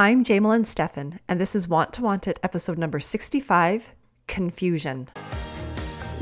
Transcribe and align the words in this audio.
I'm 0.00 0.24
Jamelyn 0.24 0.64
Stephan, 0.64 1.20
and 1.28 1.38
this 1.38 1.54
is 1.54 1.68
Want 1.68 1.92
to 1.92 2.00
Want 2.00 2.26
It, 2.26 2.40
episode 2.42 2.78
number 2.78 3.00
65 3.00 3.94
Confusion. 4.28 5.08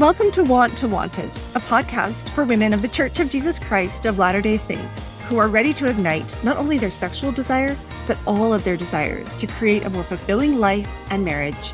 Welcome 0.00 0.32
to 0.32 0.42
Want 0.42 0.76
to 0.78 0.88
Want 0.88 1.20
It, 1.20 1.30
a 1.54 1.60
podcast 1.60 2.28
for 2.30 2.42
women 2.42 2.72
of 2.72 2.82
the 2.82 2.88
Church 2.88 3.20
of 3.20 3.30
Jesus 3.30 3.56
Christ 3.56 4.04
of 4.04 4.18
Latter 4.18 4.40
day 4.40 4.56
Saints 4.56 5.16
who 5.28 5.38
are 5.38 5.46
ready 5.46 5.72
to 5.74 5.88
ignite 5.88 6.36
not 6.42 6.56
only 6.56 6.76
their 6.76 6.90
sexual 6.90 7.30
desire, 7.30 7.76
but 8.08 8.18
all 8.26 8.52
of 8.52 8.64
their 8.64 8.76
desires 8.76 9.36
to 9.36 9.46
create 9.46 9.84
a 9.84 9.90
more 9.90 10.02
fulfilling 10.02 10.58
life 10.58 10.90
and 11.12 11.24
marriage. 11.24 11.72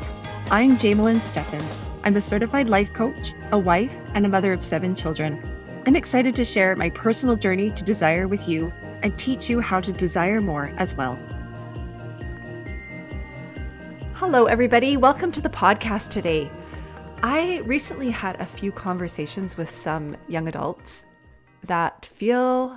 I'm 0.51 0.77
Jamelyn 0.77 1.19
Stephan. 1.19 1.65
I'm 2.03 2.17
a 2.17 2.21
certified 2.21 2.69
life 2.69 2.93
coach, 2.93 3.33
a 3.51 3.57
wife, 3.57 3.99
and 4.13 4.27
a 4.27 4.29
mother 4.29 4.53
of 4.53 4.61
seven 4.61 4.93
children. 4.93 5.41
I'm 5.87 5.95
excited 5.95 6.35
to 6.35 6.45
share 6.45 6.75
my 6.75 6.91
personal 6.91 7.35
journey 7.35 7.71
to 7.71 7.83
desire 7.83 8.27
with 8.27 8.47
you 8.47 8.71
and 9.01 9.17
teach 9.17 9.49
you 9.49 9.59
how 9.59 9.81
to 9.81 9.91
desire 9.91 10.39
more 10.39 10.71
as 10.77 10.93
well. 10.93 11.17
Hello, 14.27 14.45
everybody. 14.45 14.97
Welcome 14.97 15.31
to 15.33 15.39
the 15.39 15.49
podcast 15.49 16.09
today. 16.09 16.49
I 17.21 17.61
recently 17.65 18.09
had 18.09 18.41
a 18.41 18.45
few 18.45 18.71
conversations 18.71 19.55
with 19.55 19.69
some 19.69 20.17
young 20.27 20.47
adults 20.47 21.05
that 21.65 22.07
feel 22.07 22.75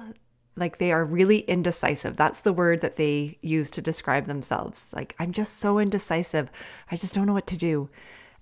like 0.57 0.77
they 0.77 0.93
are 0.93 1.07
really 1.07 1.39
indecisive. 1.39 2.19
That's 2.19 2.43
the 2.43 2.53
word 2.53 2.83
that 2.83 2.97
they 2.97 3.39
use 3.41 3.71
to 3.73 3.81
describe 3.81 4.27
themselves. 4.27 4.93
Like, 4.95 5.17
I'm 5.19 5.33
just 5.33 5.57
so 5.57 5.79
indecisive. 5.79 6.51
I 6.91 6.97
just 6.97 7.15
don't 7.15 7.27
know 7.27 7.33
what 7.33 7.47
to 7.47 7.57
do. 7.57 7.89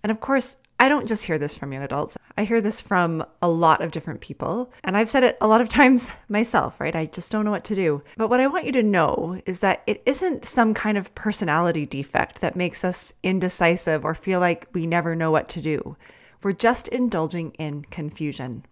And 0.03 0.11
of 0.11 0.19
course, 0.19 0.57
I 0.79 0.89
don't 0.89 1.09
just 1.09 1.25
hear 1.25 1.39
this 1.39 1.55
from 1.57 1.73
young 1.73 1.83
adults. 1.83 2.19
I 2.37 2.45
hear 2.45 2.61
this 2.61 2.83
from 2.83 3.25
a 3.41 3.49
lot 3.49 3.81
of 3.81 3.93
different 3.93 4.21
people. 4.21 4.71
And 4.85 4.97
I've 4.97 5.09
said 5.09 5.25
it 5.25 5.39
a 5.41 5.47
lot 5.47 5.63
of 5.63 5.69
times 5.81 6.11
myself, 6.29 6.81
right? 6.81 6.95
I 6.95 7.07
just 7.07 7.33
don't 7.33 7.45
know 7.45 7.51
what 7.51 7.65
to 7.65 7.75
do. 7.75 8.03
But 8.17 8.29
what 8.29 8.41
I 8.41 8.47
want 8.47 8.67
you 8.67 8.73
to 8.73 8.83
know 8.83 9.41
is 9.47 9.61
that 9.61 9.83
it 9.87 10.03
isn't 10.05 10.45
some 10.45 10.75
kind 10.75 10.99
of 10.99 11.15
personality 11.15 11.87
defect 11.87 12.41
that 12.41 12.57
makes 12.57 12.85
us 12.85 13.13
indecisive 13.23 14.05
or 14.05 14.15
feel 14.15 14.41
like 14.41 14.69
we 14.75 14.87
never 14.87 15.17
know 15.17 15.31
what 15.31 15.49
to 15.51 15.63
do. 15.63 15.97
We're 16.43 16.53
just 16.53 16.89
indulging 16.89 17.53
in 17.53 17.87
confusion. 17.91 18.67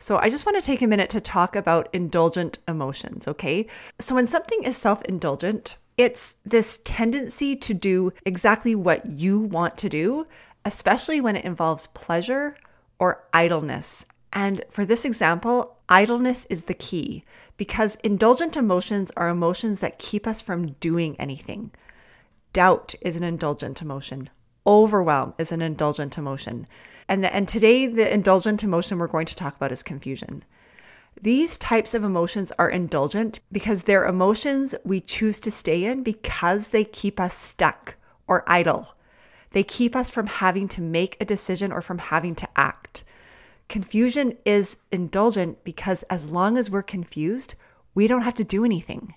So, 0.00 0.16
I 0.18 0.30
just 0.30 0.46
want 0.46 0.56
to 0.56 0.62
take 0.64 0.80
a 0.80 0.86
minute 0.86 1.10
to 1.10 1.20
talk 1.20 1.56
about 1.56 1.88
indulgent 1.92 2.60
emotions, 2.68 3.26
okay? 3.26 3.66
So, 3.98 4.14
when 4.14 4.28
something 4.28 4.62
is 4.62 4.76
self 4.76 5.02
indulgent, 5.02 5.74
it's 5.96 6.36
this 6.44 6.78
tendency 6.84 7.56
to 7.56 7.74
do 7.74 8.12
exactly 8.24 8.76
what 8.76 9.04
you 9.06 9.40
want 9.40 9.76
to 9.78 9.88
do 9.88 10.28
especially 10.68 11.18
when 11.18 11.34
it 11.34 11.46
involves 11.46 11.86
pleasure 11.88 12.54
or 12.98 13.24
idleness. 13.32 14.04
And 14.34 14.62
for 14.68 14.84
this 14.84 15.06
example, 15.06 15.78
idleness 15.88 16.46
is 16.50 16.64
the 16.64 16.74
key 16.74 17.24
because 17.56 17.96
indulgent 18.04 18.54
emotions 18.54 19.10
are 19.16 19.30
emotions 19.30 19.80
that 19.80 19.98
keep 19.98 20.26
us 20.26 20.42
from 20.42 20.72
doing 20.72 21.16
anything. 21.18 21.70
Doubt 22.52 22.94
is 23.00 23.16
an 23.16 23.24
indulgent 23.24 23.80
emotion. 23.80 24.28
Overwhelm 24.66 25.32
is 25.38 25.52
an 25.52 25.62
indulgent 25.62 26.18
emotion. 26.18 26.66
And, 27.08 27.24
the, 27.24 27.34
and 27.34 27.48
today, 27.48 27.86
the 27.86 28.12
indulgent 28.12 28.62
emotion 28.62 28.98
we're 28.98 29.06
going 29.06 29.24
to 29.26 29.34
talk 29.34 29.56
about 29.56 29.72
is 29.72 29.82
confusion. 29.82 30.44
These 31.22 31.56
types 31.56 31.94
of 31.94 32.04
emotions 32.04 32.52
are 32.58 32.68
indulgent 32.68 33.40
because 33.50 33.84
they're 33.84 34.04
emotions 34.04 34.74
we 34.84 35.00
choose 35.00 35.40
to 35.40 35.50
stay 35.50 35.86
in 35.86 36.02
because 36.02 36.68
they 36.68 36.84
keep 36.84 37.18
us 37.18 37.34
stuck 37.34 37.96
or 38.26 38.44
idle. 38.46 38.94
They 39.58 39.64
keep 39.64 39.96
us 39.96 40.08
from 40.08 40.28
having 40.28 40.68
to 40.68 40.80
make 40.80 41.16
a 41.20 41.24
decision 41.24 41.72
or 41.72 41.82
from 41.82 41.98
having 41.98 42.36
to 42.36 42.48
act. 42.54 43.02
Confusion 43.68 44.38
is 44.44 44.76
indulgent 44.92 45.64
because 45.64 46.04
as 46.04 46.30
long 46.30 46.56
as 46.56 46.70
we're 46.70 46.84
confused, 46.84 47.56
we 47.92 48.06
don't 48.06 48.22
have 48.22 48.34
to 48.34 48.44
do 48.44 48.64
anything. 48.64 49.16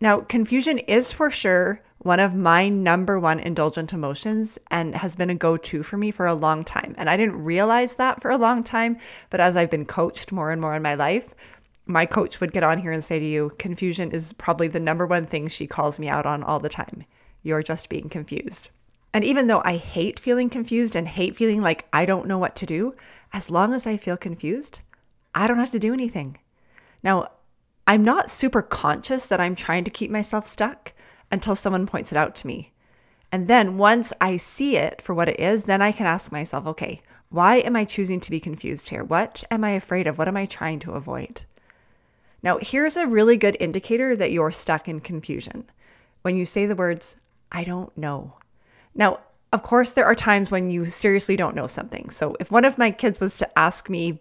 Now, 0.00 0.18
confusion 0.18 0.78
is 0.78 1.12
for 1.12 1.30
sure 1.30 1.80
one 1.98 2.18
of 2.18 2.34
my 2.34 2.68
number 2.68 3.20
one 3.20 3.38
indulgent 3.38 3.92
emotions 3.92 4.58
and 4.68 4.96
has 4.96 5.14
been 5.14 5.30
a 5.30 5.36
go 5.36 5.56
to 5.58 5.84
for 5.84 5.96
me 5.96 6.10
for 6.10 6.26
a 6.26 6.34
long 6.34 6.64
time. 6.64 6.96
And 6.98 7.08
I 7.08 7.16
didn't 7.16 7.44
realize 7.44 7.94
that 7.94 8.20
for 8.20 8.32
a 8.32 8.36
long 8.36 8.64
time, 8.64 8.96
but 9.30 9.40
as 9.40 9.54
I've 9.54 9.70
been 9.70 9.86
coached 9.86 10.32
more 10.32 10.50
and 10.50 10.60
more 10.60 10.74
in 10.74 10.82
my 10.82 10.96
life, 10.96 11.36
my 11.86 12.04
coach 12.04 12.40
would 12.40 12.52
get 12.52 12.64
on 12.64 12.80
here 12.80 12.90
and 12.90 13.04
say 13.04 13.20
to 13.20 13.24
you, 13.24 13.52
confusion 13.60 14.10
is 14.10 14.32
probably 14.32 14.66
the 14.66 14.80
number 14.80 15.06
one 15.06 15.26
thing 15.26 15.46
she 15.46 15.68
calls 15.68 16.00
me 16.00 16.08
out 16.08 16.26
on 16.26 16.42
all 16.42 16.58
the 16.58 16.68
time. 16.68 17.04
You're 17.44 17.62
just 17.62 17.88
being 17.88 18.08
confused. 18.08 18.70
And 19.14 19.24
even 19.24 19.46
though 19.46 19.62
I 19.64 19.76
hate 19.76 20.18
feeling 20.18 20.48
confused 20.48 20.96
and 20.96 21.06
hate 21.06 21.36
feeling 21.36 21.60
like 21.60 21.86
I 21.92 22.06
don't 22.06 22.26
know 22.26 22.38
what 22.38 22.56
to 22.56 22.66
do, 22.66 22.94
as 23.32 23.50
long 23.50 23.74
as 23.74 23.86
I 23.86 23.96
feel 23.96 24.16
confused, 24.16 24.80
I 25.34 25.46
don't 25.46 25.58
have 25.58 25.70
to 25.72 25.78
do 25.78 25.92
anything. 25.92 26.38
Now, 27.02 27.28
I'm 27.86 28.04
not 28.04 28.30
super 28.30 28.62
conscious 28.62 29.28
that 29.28 29.40
I'm 29.40 29.56
trying 29.56 29.84
to 29.84 29.90
keep 29.90 30.10
myself 30.10 30.46
stuck 30.46 30.92
until 31.30 31.56
someone 31.56 31.86
points 31.86 32.12
it 32.12 32.18
out 32.18 32.34
to 32.36 32.46
me. 32.46 32.72
And 33.30 33.48
then 33.48 33.78
once 33.78 34.12
I 34.20 34.36
see 34.36 34.76
it 34.76 35.00
for 35.00 35.14
what 35.14 35.28
it 35.28 35.40
is, 35.40 35.64
then 35.64 35.82
I 35.82 35.90
can 35.92 36.06
ask 36.06 36.30
myself, 36.30 36.66
okay, 36.66 37.00
why 37.30 37.56
am 37.56 37.76
I 37.76 37.84
choosing 37.84 38.20
to 38.20 38.30
be 38.30 38.38
confused 38.40 38.90
here? 38.90 39.02
What 39.02 39.42
am 39.50 39.64
I 39.64 39.70
afraid 39.70 40.06
of? 40.06 40.18
What 40.18 40.28
am 40.28 40.36
I 40.36 40.44
trying 40.44 40.78
to 40.80 40.92
avoid? 40.92 41.44
Now, 42.42 42.58
here's 42.60 42.96
a 42.96 43.06
really 43.06 43.38
good 43.38 43.56
indicator 43.58 44.14
that 44.16 44.32
you're 44.32 44.50
stuck 44.50 44.86
in 44.86 45.00
confusion. 45.00 45.64
When 46.20 46.36
you 46.36 46.44
say 46.44 46.66
the 46.66 46.76
words, 46.76 47.16
I 47.50 47.64
don't 47.64 47.96
know. 47.96 48.34
Now, 48.94 49.20
of 49.52 49.62
course, 49.62 49.92
there 49.92 50.06
are 50.06 50.14
times 50.14 50.50
when 50.50 50.70
you 50.70 50.86
seriously 50.86 51.36
don't 51.36 51.56
know 51.56 51.66
something. 51.66 52.10
So 52.10 52.36
if 52.40 52.50
one 52.50 52.64
of 52.64 52.78
my 52.78 52.90
kids 52.90 53.20
was 53.20 53.36
to 53.38 53.58
ask 53.58 53.90
me, 53.90 54.18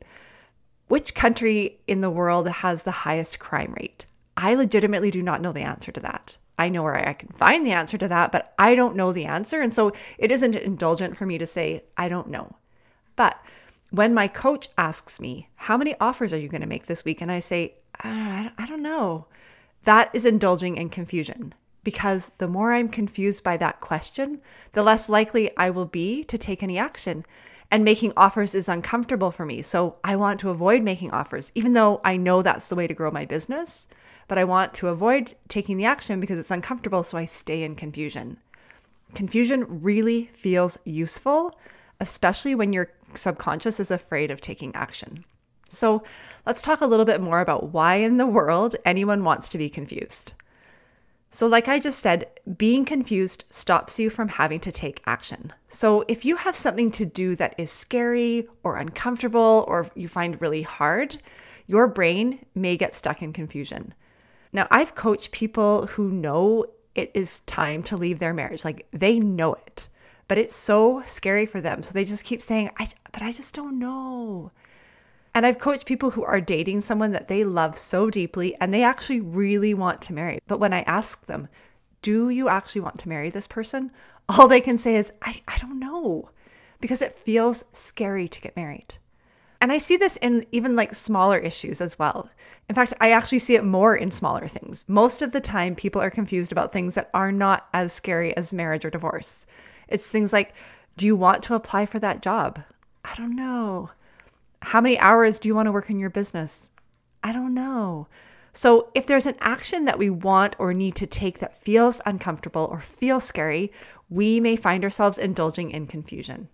which 0.88 1.16
country 1.16 1.80
in 1.88 2.02
the 2.02 2.09
world 2.09 2.50
has 2.50 2.84
the 2.84 2.92
highest 2.92 3.40
crime 3.40 3.74
rate? 3.80 4.06
I 4.36 4.56
legitimately 4.56 5.12
do 5.12 5.22
not 5.22 5.42
know 5.42 5.54
the 5.54 5.62
answer 5.62 5.92
to 5.92 6.00
that. 6.02 6.38
I 6.59 6.70
know 6.70 6.84
where 6.84 7.08
I 7.08 7.14
can 7.14 7.30
find 7.30 7.66
the 7.66 7.72
answer 7.72 7.98
to 7.98 8.08
that, 8.09 8.32
but 8.32 8.54
I 8.59 8.76
don't 8.76 8.96
know 8.96 9.14
the 9.14 9.26
answer. 9.26 9.62
And 9.62 9.74
so 9.74 9.94
it 10.18 10.32
isn't 10.32 10.56
indulgent 10.56 11.16
for 11.16 11.26
me 11.26 11.38
to 11.38 11.48
say, 11.48 11.84
I 11.98 12.09
don't 12.09 12.30
know. 12.30 12.56
But 13.16 13.40
when 13.90 14.14
my 14.14 14.28
coach 14.28 14.70
asks 14.78 15.20
me, 15.20 15.50
How 15.56 15.78
many 15.78 15.96
offers 16.00 16.34
are 16.34 16.38
you 16.38 16.50
going 16.50 16.62
to 16.62 16.68
make 16.68 16.88
this 16.88 17.06
week? 17.06 17.22
And 17.22 17.32
I 17.32 17.40
say, 17.40 17.76
uh, 18.03 18.50
I 18.58 18.66
don't 18.68 18.84
know. 18.84 19.28
That 19.86 20.09
is 20.14 20.26
indulging 20.26 20.78
in 20.78 20.90
confusion 20.90 21.53
because 21.84 22.30
the 22.38 22.47
more 22.47 22.74
I'm 22.74 22.90
confused 22.90 23.44
by 23.44 23.58
that 23.58 23.81
question, 23.81 24.42
the 24.74 24.84
less 24.84 25.09
likely 25.09 25.56
I 25.58 25.69
will 25.69 25.86
be 25.86 26.24
to 26.25 26.38
take 26.38 26.62
any 26.62 26.78
action. 26.78 27.25
And 27.74 27.86
making 27.86 28.12
offers 28.18 28.53
is 28.53 28.68
uncomfortable 28.68 29.31
for 29.31 29.46
me. 29.46 29.62
So 29.62 29.96
I 30.03 30.18
want 30.18 30.40
to 30.41 30.50
avoid 30.50 30.84
making 30.84 31.12
offers, 31.12 31.52
even 31.56 31.74
though 31.74 32.02
I 32.03 32.18
know 32.18 32.41
that's 32.41 32.68
the 32.68 32.75
way 32.75 32.86
to 32.86 32.94
grow 32.94 33.12
my 33.12 33.24
business. 33.24 33.88
But 34.28 34.38
I 34.38 34.44
want 34.44 34.74
to 34.75 34.90
avoid 34.90 35.36
taking 35.47 35.78
the 35.78 35.86
action 35.86 36.20
because 36.20 36.38
it's 36.38 36.52
uncomfortable. 36.52 37.03
So 37.03 37.18
I 37.18 37.25
stay 37.25 37.64
in 37.64 37.75
confusion. 37.75 38.38
Confusion 39.16 39.66
really 39.81 40.30
feels 40.34 40.78
useful, 40.84 41.58
especially 42.00 42.56
when 42.56 42.74
your 42.74 42.91
subconscious 43.14 43.80
is 43.80 43.91
afraid 43.91 44.31
of 44.31 44.41
taking 44.41 44.75
action. 44.75 45.24
So 45.70 46.03
let's 46.46 46.62
talk 46.62 46.81
a 46.81 46.86
little 46.86 47.06
bit 47.06 47.22
more 47.22 47.40
about 47.40 47.72
why 47.72 47.96
in 47.96 48.18
the 48.18 48.28
world 48.28 48.75
anyone 48.84 49.24
wants 49.24 49.47
to 49.50 49.58
be 49.58 49.70
confused. 49.70 50.34
So, 51.34 51.47
like 51.47 51.69
I 51.69 51.80
just 51.80 52.00
said, 52.00 52.30
being 52.58 52.84
confused 52.84 53.46
stops 53.50 53.97
you 53.97 54.09
from 54.09 54.28
having 54.28 54.59
to 54.59 54.72
take 54.72 55.02
action. 55.06 55.53
So, 55.69 56.03
if 56.09 56.25
you 56.25 56.36
have 56.36 56.58
something 56.58 56.92
to 56.92 57.06
do 57.06 57.38
that 57.38 57.56
is 57.58 57.72
scary 57.72 58.50
or 58.64 58.75
uncomfortable 58.75 59.64
or 59.66 59.90
you 59.96 60.09
find 60.09 60.41
really 60.41 60.62
hard, 60.62 61.22
your 61.68 61.88
brain 61.88 62.46
may 62.53 62.75
get 62.75 62.94
stuck 62.94 63.22
in 63.22 63.31
confusion. 63.31 63.94
Now, 64.52 64.68
I've 64.70 64.94
coached 64.94 65.31
people 65.31 65.88
who 65.88 66.12
know 66.12 66.66
it 66.96 67.12
is 67.14 67.40
time 67.41 67.81
to 67.84 67.96
leave 67.96 68.20
their 68.20 68.34
marriage, 68.34 68.66
like 68.66 68.86
they 68.91 69.18
know 69.18 69.53
it, 69.53 69.88
but 70.28 70.38
it's 70.38 70.56
so 70.56 71.02
scary 71.06 71.46
for 71.46 71.62
them. 71.62 71.81
So, 71.81 71.94
they 71.94 72.03
just 72.03 72.25
keep 72.25 72.41
saying, 72.41 72.72
I, 72.78 72.90
but 73.14 73.22
I 73.22 73.31
just 73.31 73.56
don't 73.56 73.80
know. 73.80 74.52
And 75.34 75.46
I've 75.46 75.59
coached 75.59 75.86
people 75.86 76.12
who 76.12 76.24
are 76.24 76.42
dating 76.42 76.81
someone 76.81 77.12
that 77.12 77.28
they 77.28 77.44
love 77.44 77.78
so 77.78 78.09
deeply 78.09 78.56
and 78.59 78.74
they 78.74 78.84
actually 78.84 79.22
really 79.22 79.74
want 79.74 80.02
to 80.03 80.14
marry. 80.14 80.40
But 80.47 80.59
when 80.59 80.74
I 80.74 80.81
ask 80.81 81.25
them, 81.25 81.47
do 82.02 82.30
you 82.30 82.50
actually 82.50 82.81
want 82.81 83.00
to 83.00 83.09
marry 83.09 83.29
this 83.29 83.47
person? 83.47 83.91
All 84.28 84.47
they 84.47 84.61
can 84.61 84.78
say 84.78 84.96
is, 84.96 85.11
I, 85.22 85.41
I 85.47 85.58
don't 85.58 85.79
know, 85.79 86.29
because 86.79 87.02
it 87.02 87.14
feels 87.14 87.64
scary 87.72 88.28
to 88.28 88.41
get 88.41 88.55
married. 88.55 88.96
And 89.61 89.72
I 89.72 89.78
see 89.78 89.96
this 89.96 90.17
in 90.17 90.46
even 90.52 90.76
like 90.76 90.96
smaller 90.96 91.38
issues 91.38 91.82
as 91.82 92.00
well. 92.00 92.29
In 92.67 92.76
fact, 92.76 92.94
I 93.00 93.11
actually 93.11 93.40
see 93.40 93.55
it 93.55 93.64
more 93.64 93.96
in 93.96 94.09
smaller 94.09 94.47
things. 94.47 94.85
Most 94.88 95.22
of 95.22 95.32
the 95.32 95.41
time, 95.41 95.76
people 95.76 96.02
are 96.02 96.09
confused 96.09 96.52
about 96.52 96.73
things 96.73 96.96
that 96.96 97.11
are 97.14 97.32
not 97.32 97.67
as 97.73 97.94
scary 97.94 98.35
as 98.35 98.53
marriage 98.53 98.84
or 98.84 98.90
divorce. 98.90 99.46
It's 99.88 100.08
things 100.08 100.34
like, 100.34 100.53
do 100.97 101.05
you 101.05 101.16
want 101.16 101.44
to 101.44 101.53
apply 101.53 101.85
for 101.85 102.00
that 102.00 102.22
job? 102.23 102.64
I 103.05 103.14
don't 103.16 103.35
know. 103.35 103.91
How 104.61 104.81
many 104.81 104.97
hours 104.99 105.40
do 105.40 105.47
you 105.47 105.55
want 105.55 105.67
to 105.67 105.72
work 105.72 105.90
in 105.90 105.99
your 105.99 106.09
business? 106.09 106.69
I 107.23 107.34
don't 107.34 107.53
know. 107.53 108.08
So, 108.53 108.90
if 108.93 109.08
there's 109.08 109.25
an 109.25 109.37
action 109.40 109.85
that 109.85 109.97
we 109.97 110.09
want 110.09 110.58
or 110.59 110.73
need 110.73 110.96
to 110.97 111.08
take 111.08 111.40
that 111.40 111.55
feels 111.55 112.02
uncomfortable 112.05 112.67
or 112.69 112.81
feels 112.81 113.23
scary, 113.23 113.72
we 114.09 114.41
may 114.41 114.58
find 114.58 114.84
ourselves 114.84 115.17
indulging 115.17 115.72
in 115.72 115.87
confusion. 115.87 116.49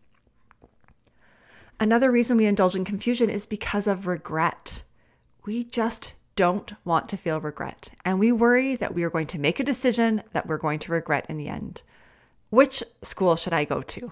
Another 1.80 2.12
reason 2.12 2.38
we 2.38 2.45
indulge 2.45 2.75
in 2.75 2.86
confusion 2.86 3.30
is 3.30 3.45
because 3.45 3.88
of 3.88 4.07
regret. 4.07 4.83
We 5.45 5.63
just 5.63 6.13
don't 6.36 6.74
want 6.86 7.10
to 7.10 7.18
feel 7.18 7.42
regret, 7.42 7.92
and 8.06 8.19
we 8.19 8.31
worry 8.31 8.75
that 8.75 8.94
we 8.94 9.03
are 9.03 9.10
going 9.10 9.27
to 9.27 9.39
make 9.39 9.60
a 9.60 9.63
decision 9.63 10.21
that 10.33 10.45
we're 10.45 10.57
going 10.57 10.80
to 10.80 10.92
regret 10.92 11.25
in 11.30 11.38
the 11.38 11.48
end. 11.48 11.81
Which 12.51 12.83
school 13.01 13.36
should 13.36 13.53
I 13.53 13.65
go 13.65 13.81
to? 13.81 14.12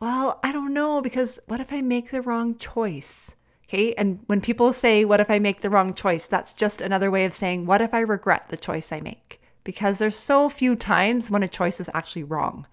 Well, 0.00 0.40
I 0.42 0.50
don't 0.50 0.72
know 0.72 1.02
because 1.02 1.38
what 1.46 1.60
if 1.60 1.72
I 1.72 1.82
make 1.82 2.10
the 2.10 2.22
wrong 2.22 2.56
choice? 2.56 3.34
Okay. 3.68 3.92
And 3.94 4.20
when 4.26 4.40
people 4.40 4.72
say, 4.72 5.04
What 5.04 5.20
if 5.20 5.30
I 5.30 5.38
make 5.38 5.60
the 5.60 5.70
wrong 5.70 5.92
choice? 5.92 6.26
That's 6.26 6.54
just 6.54 6.80
another 6.80 7.10
way 7.10 7.26
of 7.26 7.34
saying, 7.34 7.66
What 7.66 7.82
if 7.82 7.92
I 7.92 8.00
regret 8.00 8.48
the 8.48 8.56
choice 8.56 8.92
I 8.92 9.00
make? 9.00 9.40
Because 9.62 9.98
there's 9.98 10.16
so 10.16 10.48
few 10.48 10.74
times 10.74 11.30
when 11.30 11.42
a 11.42 11.48
choice 11.48 11.80
is 11.80 11.90
actually 11.92 12.24
wrong. 12.24 12.66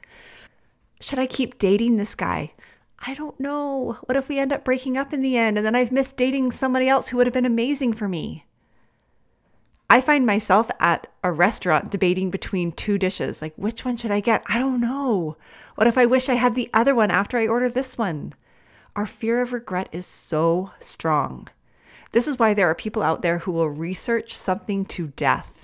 Should 1.02 1.20
I 1.20 1.28
keep 1.28 1.60
dating 1.60 1.98
this 1.98 2.16
guy? 2.16 2.54
I 3.06 3.14
don't 3.14 3.40
know. 3.40 3.98
What 4.06 4.18
if 4.18 4.30
we 4.30 4.40
end 4.40 4.54
up 4.54 4.64
breaking 4.64 4.98
up 4.98 5.14
in 5.14 5.22
the 5.22 5.38
end 5.38 5.58
and 5.58 5.66
then 5.66 5.76
I've 5.76 5.92
missed 5.92 6.18
dating 6.18 6.54
somebody 6.54 6.88
else 6.88 7.10
who 7.10 7.18
would 7.18 7.28
have 7.28 7.34
been 7.34 7.46
amazing 7.46 7.94
for 7.94 8.08
me? 8.08 8.46
I 9.90 10.02
find 10.02 10.26
myself 10.26 10.70
at 10.80 11.08
a 11.24 11.32
restaurant 11.32 11.90
debating 11.90 12.30
between 12.30 12.74
two 12.74 12.98
dishes. 12.98 13.42
Like, 13.42 13.54
which 13.56 13.86
one 13.86 13.96
should 13.96 14.12
I 14.12 14.20
get? 14.20 14.44
I 14.48 14.60
don't 14.60 14.82
know. 14.82 15.38
What 15.76 15.88
if 15.88 15.98
I 15.98 16.06
wish 16.06 16.28
I 16.28 16.34
had 16.34 16.56
the 16.56 16.70
other 16.74 16.94
one 16.94 17.10
after 17.10 17.38
I 17.38 17.48
order 17.48 17.70
this 17.70 17.98
one? 17.98 18.34
Our 18.96 19.06
fear 19.06 19.42
of 19.42 19.54
regret 19.54 19.88
is 19.94 20.06
so 20.06 20.72
strong. 20.82 21.48
This 22.12 22.28
is 22.28 22.38
why 22.38 22.54
there 22.54 22.70
are 22.70 22.76
people 22.76 23.02
out 23.02 23.22
there 23.22 23.40
who 23.40 23.52
will 23.52 23.70
research 23.70 24.36
something 24.36 24.86
to 24.86 25.08
death 25.08 25.57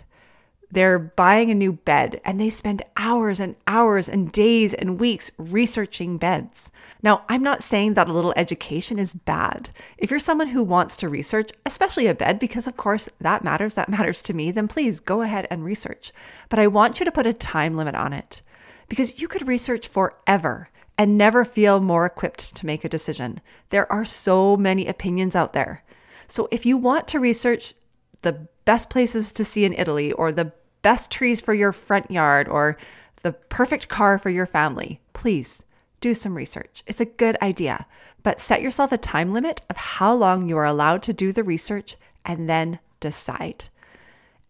they're 0.73 0.97
buying 0.97 1.51
a 1.51 1.55
new 1.55 1.73
bed 1.73 2.19
and 2.25 2.41
they 2.41 2.49
spend 2.49 2.81
hours 2.97 3.39
and 3.39 3.55
hours 3.67 4.09
and 4.09 4.31
days 4.31 4.73
and 4.73 4.99
weeks 4.99 5.29
researching 5.37 6.17
beds. 6.17 6.71
Now, 7.03 7.23
I'm 7.29 7.43
not 7.43 7.61
saying 7.61 7.93
that 7.93 8.09
a 8.09 8.13
little 8.13 8.33
education 8.35 8.97
is 8.97 9.13
bad. 9.13 9.69
If 9.99 10.09
you're 10.09 10.19
someone 10.19 10.47
who 10.47 10.63
wants 10.63 10.97
to 10.97 11.09
research, 11.09 11.51
especially 11.65 12.07
a 12.07 12.15
bed, 12.15 12.39
because 12.39 12.65
of 12.65 12.75
course 12.75 13.07
that 13.21 13.43
matters, 13.43 13.75
that 13.75 13.89
matters 13.89 14.23
to 14.23 14.33
me, 14.33 14.49
then 14.49 14.67
please 14.67 14.99
go 14.99 15.21
ahead 15.21 15.47
and 15.51 15.63
research. 15.63 16.11
But 16.49 16.57
I 16.57 16.67
want 16.67 16.99
you 16.99 17.05
to 17.05 17.11
put 17.11 17.27
a 17.27 17.33
time 17.33 17.77
limit 17.77 17.93
on 17.93 18.11
it 18.11 18.41
because 18.89 19.21
you 19.21 19.27
could 19.27 19.47
research 19.47 19.87
forever 19.87 20.69
and 20.97 21.17
never 21.17 21.45
feel 21.45 21.79
more 21.79 22.05
equipped 22.05 22.55
to 22.55 22.65
make 22.65 22.83
a 22.83 22.89
decision. 22.89 23.41
There 23.69 23.91
are 23.91 24.05
so 24.05 24.57
many 24.57 24.87
opinions 24.87 25.35
out 25.35 25.53
there. 25.53 25.83
So 26.27 26.47
if 26.49 26.65
you 26.65 26.77
want 26.77 27.07
to 27.09 27.19
research 27.19 27.75
the 28.23 28.47
best 28.65 28.89
places 28.89 29.31
to 29.33 29.45
see 29.45 29.65
in 29.65 29.73
Italy 29.73 30.11
or 30.13 30.31
the 30.31 30.51
best 30.83 31.09
trees 31.09 31.41
for 31.41 31.53
your 31.53 31.71
front 31.71 32.11
yard 32.11 32.47
or 32.47 32.77
the 33.23 33.31
perfect 33.31 33.87
car 33.87 34.19
for 34.19 34.29
your 34.29 34.45
family, 34.45 35.01
please 35.13 35.63
do 36.01 36.13
some 36.13 36.35
research. 36.35 36.83
It's 36.85 37.01
a 37.01 37.05
good 37.05 37.37
idea, 37.41 37.87
but 38.21 38.39
set 38.39 38.61
yourself 38.61 38.91
a 38.91 38.97
time 38.97 39.33
limit 39.33 39.61
of 39.69 39.77
how 39.77 40.13
long 40.13 40.47
you 40.47 40.57
are 40.57 40.65
allowed 40.65 41.01
to 41.03 41.13
do 41.13 41.31
the 41.31 41.43
research 41.43 41.95
and 42.25 42.47
then 42.47 42.79
decide. 42.99 43.65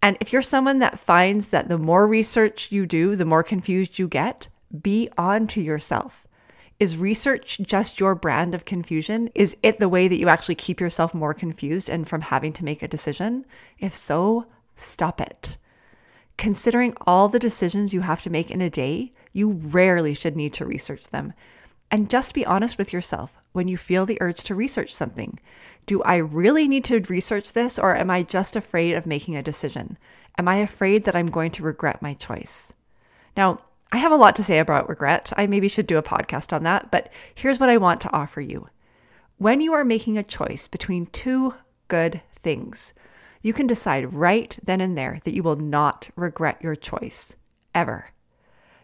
And 0.01 0.17
if 0.19 0.33
you're 0.33 0.41
someone 0.41 0.79
that 0.79 0.99
finds 0.99 1.49
that 1.49 1.69
the 1.69 1.77
more 1.77 2.07
research 2.07 2.71
you 2.71 2.85
do, 2.85 3.15
the 3.15 3.25
more 3.25 3.43
confused 3.43 3.97
you 3.99 4.07
get, 4.07 4.49
be 4.81 5.09
on 5.17 5.47
to 5.47 5.61
yourself. 5.61 6.27
Is 6.79 6.97
research 6.97 7.59
just 7.61 7.99
your 7.99 8.15
brand 8.15 8.55
of 8.55 8.65
confusion? 8.65 9.29
Is 9.35 9.55
it 9.63 9.79
the 9.79 9.87
way 9.87 10.07
that 10.07 10.17
you 10.17 10.27
actually 10.27 10.55
keep 10.55 10.81
yourself 10.81 11.13
more 11.13 11.33
confused 11.33 11.87
and 11.87 12.07
from 12.07 12.21
having 12.21 12.51
to 12.53 12.65
make 12.65 12.81
a 12.81 12.87
decision? 12.87 13.45
If 13.79 13.93
so, 13.93 14.47
stop 14.75 15.21
it. 15.21 15.55
Considering 16.43 16.93
all 17.07 17.29
the 17.29 17.39
decisions 17.39 17.93
you 17.93 18.01
have 18.01 18.21
to 18.21 18.29
make 18.29 18.51
in 18.51 18.59
a 18.59 18.69
day, 18.69 19.13
you 19.31 19.49
rarely 19.49 20.13
should 20.13 20.35
need 20.35 20.51
to 20.51 20.65
research 20.65 21.07
them. 21.07 21.31
And 21.89 22.09
just 22.09 22.33
be 22.33 22.45
honest 22.45 22.77
with 22.77 22.91
yourself 22.91 23.31
when 23.53 23.69
you 23.69 23.77
feel 23.77 24.05
the 24.05 24.17
urge 24.19 24.43
to 24.43 24.53
research 24.53 24.93
something. 24.93 25.39
Do 25.85 26.03
I 26.03 26.17
really 26.17 26.67
need 26.67 26.83
to 26.83 26.99
research 26.99 27.53
this, 27.53 27.79
or 27.79 27.95
am 27.95 28.09
I 28.09 28.23
just 28.23 28.57
afraid 28.57 28.95
of 28.95 29.05
making 29.05 29.37
a 29.37 29.41
decision? 29.41 29.97
Am 30.37 30.49
I 30.49 30.57
afraid 30.57 31.05
that 31.05 31.15
I'm 31.15 31.27
going 31.27 31.51
to 31.51 31.63
regret 31.63 32.01
my 32.01 32.13
choice? 32.13 32.73
Now, 33.37 33.61
I 33.93 33.97
have 33.99 34.11
a 34.11 34.17
lot 34.17 34.35
to 34.35 34.43
say 34.43 34.59
about 34.59 34.89
regret. 34.89 35.31
I 35.37 35.47
maybe 35.47 35.69
should 35.69 35.87
do 35.87 35.97
a 35.97 36.03
podcast 36.03 36.51
on 36.51 36.63
that, 36.63 36.91
but 36.91 37.09
here's 37.33 37.61
what 37.61 37.69
I 37.69 37.77
want 37.77 38.01
to 38.01 38.11
offer 38.11 38.41
you. 38.41 38.67
When 39.37 39.61
you 39.61 39.71
are 39.71 39.85
making 39.85 40.17
a 40.17 40.25
choice 40.25 40.67
between 40.67 41.05
two 41.05 41.53
good 41.87 42.21
things, 42.33 42.91
you 43.43 43.53
can 43.53 43.67
decide 43.67 44.13
right 44.13 44.57
then 44.63 44.81
and 44.81 44.97
there 44.97 45.19
that 45.23 45.35
you 45.35 45.43
will 45.43 45.57
not 45.57 46.09
regret 46.15 46.59
your 46.63 46.75
choice 46.75 47.35
ever. 47.75 48.09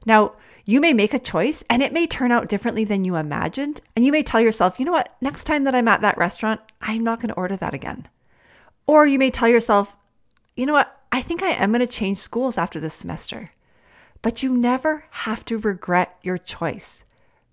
Now, 0.06 0.34
you 0.66 0.80
may 0.80 0.94
make 0.94 1.14
a 1.14 1.20
choice 1.20 1.64
and 1.70 1.82
it 1.82 1.94
may 1.94 2.06
turn 2.06 2.32
out 2.32 2.48
differently 2.48 2.84
than 2.84 3.06
you 3.06 3.16
imagined. 3.16 3.82
And 3.96 4.06
you 4.06 4.12
may 4.12 4.22
tell 4.22 4.40
yourself, 4.40 4.78
you 4.78 4.86
know 4.86 4.92
what, 4.92 5.16
next 5.22 5.46
time 5.46 5.64
that 5.64 5.74
I'm 5.74 5.88
at 5.88 6.02
that 6.02 6.18
restaurant, 6.18 6.62
I'm 6.82 7.04
not 7.04 7.20
going 7.20 7.30
to 7.30 7.36
order 7.36 7.56
that 7.58 7.74
again. 7.74 8.08
Or 8.86 9.08
you 9.08 9.18
may 9.18 9.32
tell 9.32 9.50
yourself, 9.50 9.98
you 10.56 10.66
know 10.66 10.74
what, 10.74 10.96
I 11.12 11.22
think 11.22 11.42
I 11.42 11.50
am 11.50 11.72
going 11.72 11.80
to 11.80 11.88
change 11.88 12.18
schools 12.18 12.58
after 12.58 12.80
this 12.80 12.94
semester. 12.94 13.52
But 14.22 14.44
you 14.44 14.56
never 14.56 15.06
have 15.12 15.46
to 15.46 15.58
regret 15.58 16.18
your 16.22 16.38
choice. 16.38 17.06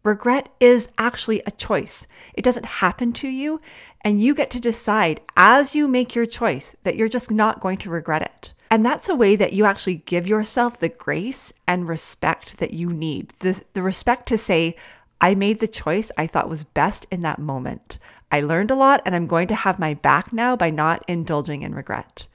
Regret 0.06 0.50
is 0.60 0.88
actually 0.98 1.42
a 1.44 1.50
choice. 1.50 2.06
It 2.32 2.44
doesn't 2.44 2.64
happen 2.64 3.12
to 3.14 3.26
you, 3.26 3.60
and 4.02 4.22
you 4.22 4.36
get 4.36 4.52
to 4.52 4.60
decide 4.60 5.20
as 5.36 5.74
you 5.74 5.88
make 5.88 6.14
your 6.14 6.26
choice 6.26 6.76
that 6.84 6.94
you're 6.94 7.08
just 7.08 7.28
not 7.28 7.58
going 7.58 7.78
to 7.78 7.90
regret 7.90 8.22
it. 8.22 8.54
And 8.70 8.86
that's 8.86 9.08
a 9.08 9.16
way 9.16 9.34
that 9.34 9.52
you 9.52 9.64
actually 9.64 9.96
give 9.96 10.28
yourself 10.28 10.78
the 10.78 10.90
grace 10.90 11.52
and 11.66 11.88
respect 11.88 12.58
that 12.58 12.72
you 12.72 12.92
need. 12.92 13.32
The, 13.40 13.60
the 13.72 13.82
respect 13.82 14.28
to 14.28 14.38
say, 14.38 14.76
I 15.20 15.34
made 15.34 15.58
the 15.58 15.66
choice 15.66 16.12
I 16.16 16.28
thought 16.28 16.48
was 16.48 16.62
best 16.62 17.08
in 17.10 17.22
that 17.22 17.40
moment. 17.40 17.98
I 18.30 18.42
learned 18.42 18.70
a 18.70 18.76
lot, 18.76 19.02
and 19.04 19.16
I'm 19.16 19.26
going 19.26 19.48
to 19.48 19.56
have 19.56 19.80
my 19.80 19.94
back 19.94 20.32
now 20.32 20.54
by 20.54 20.70
not 20.70 21.04
indulging 21.08 21.62
in 21.62 21.74
regret. 21.74 22.28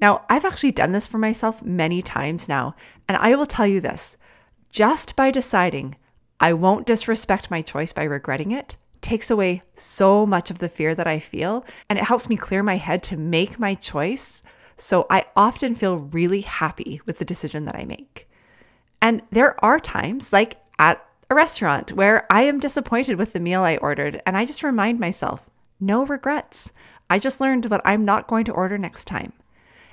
Now, 0.00 0.24
I've 0.30 0.46
actually 0.46 0.72
done 0.72 0.92
this 0.92 1.06
for 1.06 1.18
myself 1.18 1.62
many 1.62 2.00
times 2.00 2.48
now, 2.48 2.74
and 3.06 3.18
I 3.18 3.34
will 3.34 3.44
tell 3.44 3.66
you 3.66 3.82
this 3.82 4.16
just 4.70 5.14
by 5.14 5.30
deciding 5.30 5.96
I 6.40 6.52
won't 6.52 6.86
disrespect 6.86 7.50
my 7.50 7.62
choice 7.62 7.92
by 7.92 8.04
regretting 8.04 8.52
it 8.52 8.76
takes 9.00 9.30
away 9.30 9.62
so 9.74 10.26
much 10.26 10.50
of 10.50 10.58
the 10.58 10.68
fear 10.68 10.94
that 10.94 11.06
I 11.06 11.18
feel 11.18 11.64
and 11.88 11.98
it 11.98 12.04
helps 12.04 12.28
me 12.28 12.36
clear 12.36 12.62
my 12.62 12.76
head 12.76 13.02
to 13.04 13.16
make 13.16 13.58
my 13.58 13.74
choice. 13.74 14.42
So 14.76 15.06
I 15.10 15.26
often 15.36 15.74
feel 15.74 15.96
really 15.96 16.42
happy 16.42 17.00
with 17.06 17.18
the 17.18 17.24
decision 17.24 17.64
that 17.64 17.76
I 17.76 17.84
make. 17.84 18.28
And 19.00 19.22
there 19.30 19.62
are 19.64 19.80
times, 19.80 20.32
like 20.32 20.56
at 20.78 21.04
a 21.30 21.34
restaurant, 21.34 21.92
where 21.92 22.26
I 22.32 22.42
am 22.42 22.60
disappointed 22.60 23.18
with 23.18 23.32
the 23.32 23.40
meal 23.40 23.62
I 23.62 23.76
ordered 23.76 24.20
and 24.26 24.36
I 24.36 24.44
just 24.44 24.62
remind 24.62 24.98
myself, 24.98 25.48
no 25.80 26.04
regrets. 26.04 26.72
I 27.10 27.18
just 27.18 27.40
learned 27.40 27.66
what 27.66 27.82
I'm 27.84 28.04
not 28.04 28.26
going 28.26 28.44
to 28.46 28.52
order 28.52 28.78
next 28.78 29.06
time. 29.06 29.32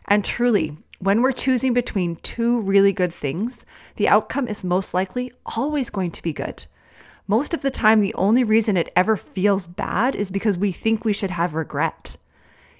And 0.07 0.23
truly, 0.23 0.77
when 1.05 1.21
we're 1.21 1.31
choosing 1.31 1.71
between 1.71 2.15
two 2.17 2.59
really 2.61 2.91
good 2.91 3.13
things, 3.13 3.63
the 3.97 4.07
outcome 4.07 4.47
is 4.47 4.63
most 4.63 4.93
likely 4.93 5.31
always 5.45 5.91
going 5.91 6.09
to 6.09 6.23
be 6.23 6.33
good. 6.33 6.65
Most 7.27 7.53
of 7.53 7.61
the 7.61 7.69
time, 7.69 7.99
the 7.99 8.13
only 8.15 8.43
reason 8.43 8.75
it 8.75 8.91
ever 8.95 9.15
feels 9.15 9.67
bad 9.67 10.15
is 10.15 10.31
because 10.31 10.57
we 10.57 10.71
think 10.71 11.05
we 11.05 11.13
should 11.13 11.31
have 11.31 11.53
regret. 11.53 12.17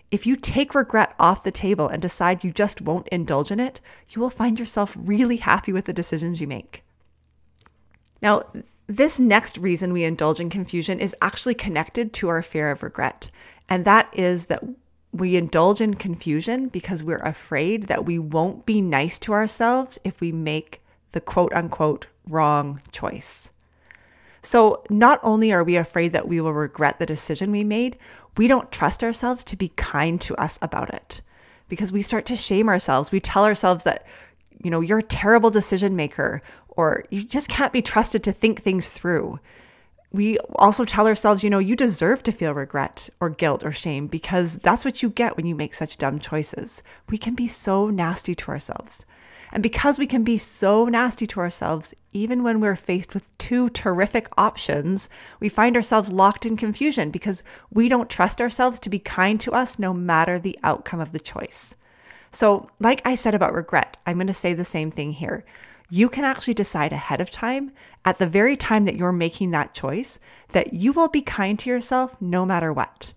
If 0.10 0.26
you 0.26 0.36
take 0.36 0.74
regret 0.74 1.14
off 1.20 1.44
the 1.44 1.52
table 1.52 1.88
and 1.88 2.02
decide 2.02 2.44
you 2.44 2.52
just 2.52 2.82
won't 2.82 3.08
indulge 3.10 3.52
in 3.52 3.60
it, 3.60 3.80
you 4.10 4.22
will 4.22 4.32
find 4.32 4.60
yourself 4.60 4.98
really 5.00 5.38
happy 5.38 5.72
with 5.72 5.86
the 5.86 5.94
decisions 5.94 6.42
you 6.42 6.48
make. 6.48 6.84
Now, 8.22 8.44
this 8.88 9.20
next 9.20 9.58
reason 9.60 9.94
we 9.94 10.04
indulge 10.04 10.40
in 10.40 10.50
confusion 10.50 11.00
is 11.00 11.16
actually 11.22 11.56
connected 11.56 12.12
to 12.14 12.30
our 12.30 12.42
fear 12.42 12.72
of 12.72 12.82
regret, 12.82 13.30
and 13.70 13.86
that 13.86 14.10
is 14.14 14.48
that 14.48 14.64
we 15.16 15.38
indulge 15.38 15.82
in 15.82 15.94
confusion 15.94 16.68
because 16.68 17.04
we're 17.04 17.18
afraid 17.18 17.88
that 17.88 18.06
we 18.06 18.20
won't 18.20 18.66
be 18.66 18.82
nice 18.82 19.18
to 19.20 19.34
ourselves 19.34 19.98
if 20.04 20.20
we 20.20 20.32
make 20.32 20.82
the 21.14 21.22
quote 21.22 21.54
unquote 21.54 22.08
wrong 22.28 22.82
choice. 22.92 23.50
So, 24.42 24.84
not 24.90 25.20
only 25.24 25.52
are 25.52 25.64
we 25.64 25.76
afraid 25.76 26.12
that 26.12 26.28
we 26.28 26.40
will 26.40 26.54
regret 26.54 27.00
the 27.00 27.06
decision 27.06 27.52
we 27.52 27.64
made, 27.64 27.98
we 28.38 28.48
don't 28.48 28.72
trust 28.72 29.04
ourselves 29.04 29.44
to 29.46 29.56
be 29.56 29.70
kind 29.70 30.20
to 30.22 30.36
us 30.36 30.60
about 30.62 30.94
it 30.94 31.22
because 31.68 31.92
we 31.92 32.02
start 32.02 32.26
to 32.28 32.36
shame 32.36 32.70
ourselves. 32.70 33.12
We 33.12 33.20
tell 33.20 33.46
ourselves 33.46 33.86
that, 33.86 34.06
you 34.64 34.70
know, 34.70 34.82
you're 34.82 35.00
a 35.00 35.04
terrible 35.04 35.50
decision 35.50 35.96
maker 35.96 36.42
or 36.70 37.06
you 37.10 37.24
just 37.24 37.50
can't 37.50 37.74
be 37.74 37.82
trusted 37.82 38.24
to 38.26 38.32
think 38.32 38.62
things 38.62 38.92
through 38.92 39.40
we 40.16 40.38
also 40.56 40.86
tell 40.86 41.08
ourselves, 41.08 41.44
you 41.44 41.50
know, 41.50 41.60
you 41.60 41.76
deserve 41.76 42.24
to 42.24 42.32
feel 42.32 42.54
regret 42.54 43.10
or 43.20 43.30
guilt 43.30 43.64
or 43.64 43.72
shame 43.72 44.08
because 44.08 44.56
that's 44.56 44.86
what 44.86 45.04
you 45.04 45.10
get 45.10 45.38
when 45.38 45.46
you 45.46 45.56
make 45.56 45.74
such 45.74 45.98
dumb 45.98 46.20
choices. 46.20 46.82
We 47.10 47.18
can 47.18 47.36
be 47.36 47.48
so 47.48 47.90
nasty 47.90 48.34
to 48.36 48.52
ourselves. 48.52 49.06
And 49.52 49.62
because 49.62 50.00
we 50.00 50.08
can 50.08 50.24
be 50.24 50.38
so 50.38 50.86
nasty 50.86 51.28
to 51.28 51.40
ourselves, 51.40 51.94
even 52.12 52.44
when 52.44 52.60
we're 52.60 52.76
faced 52.76 53.14
with 53.14 53.38
two 53.38 53.70
terrific 53.70 54.28
options, 54.38 55.08
we 55.40 55.50
find 55.50 55.76
ourselves 55.76 56.12
locked 56.12 56.46
in 56.46 56.58
confusion 56.58 57.10
because 57.12 57.44
we 57.70 57.88
don't 57.88 58.10
trust 58.10 58.42
ourselves 58.42 58.80
to 58.80 58.90
be 58.90 59.00
kind 59.00 59.40
to 59.42 59.54
us 59.54 59.80
no 59.80 59.94
matter 59.94 60.40
the 60.40 60.60
outcome 60.64 61.00
of 61.00 61.12
the 61.12 61.20
choice. 61.20 61.76
So, 62.32 62.70
like 62.82 63.02
I 63.06 63.16
said 63.16 63.34
about 63.34 63.54
regret, 63.54 63.98
I'm 64.06 64.18
going 64.18 64.28
to 64.28 64.34
say 64.34 64.54
the 64.54 64.66
same 64.66 64.92
thing 64.92 65.12
here 65.12 65.46
you 65.90 66.10
can 66.10 66.24
actually 66.24 66.54
decide 66.54 66.94
ahead 66.94 67.22
of 67.22 67.30
time, 67.30 67.72
at 68.04 68.20
the 68.20 68.28
very 68.28 68.56
time 68.56 68.86
that 68.86 68.96
you're 68.96 69.12
making 69.12 69.52
that 69.52 69.74
choice, 69.74 70.20
that 70.50 70.74
you 70.74 70.92
will 70.94 71.10
be 71.10 71.22
kind 71.22 71.58
to 71.60 71.70
yourself 71.70 72.20
no 72.22 72.46
matter 72.46 72.72
what. 72.72 73.14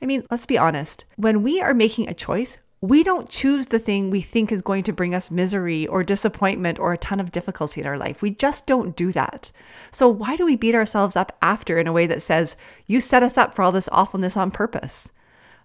I 0.00 0.06
mean, 0.06 0.24
let's 0.30 0.46
be 0.46 0.58
honest. 0.58 1.04
When 1.16 1.42
we 1.42 1.60
are 1.60 1.74
making 1.74 2.08
a 2.08 2.14
choice, 2.14 2.58
we 2.80 3.02
don't 3.02 3.28
choose 3.28 3.66
the 3.66 3.80
thing 3.80 4.08
we 4.08 4.20
think 4.20 4.52
is 4.52 4.62
going 4.62 4.84
to 4.84 4.92
bring 4.92 5.12
us 5.12 5.32
misery 5.32 5.86
or 5.88 6.04
disappointment 6.04 6.78
or 6.78 6.92
a 6.92 6.98
ton 6.98 7.18
of 7.18 7.32
difficulty 7.32 7.80
in 7.80 7.86
our 7.88 7.98
life. 7.98 8.22
We 8.22 8.30
just 8.30 8.66
don't 8.66 8.94
do 8.94 9.10
that. 9.12 9.50
So, 9.90 10.08
why 10.08 10.36
do 10.36 10.46
we 10.46 10.54
beat 10.54 10.76
ourselves 10.76 11.16
up 11.16 11.36
after 11.42 11.78
in 11.78 11.88
a 11.88 11.92
way 11.92 12.06
that 12.06 12.22
says, 12.22 12.56
you 12.86 13.00
set 13.00 13.24
us 13.24 13.36
up 13.36 13.52
for 13.52 13.62
all 13.62 13.72
this 13.72 13.88
awfulness 13.90 14.36
on 14.36 14.52
purpose? 14.52 15.08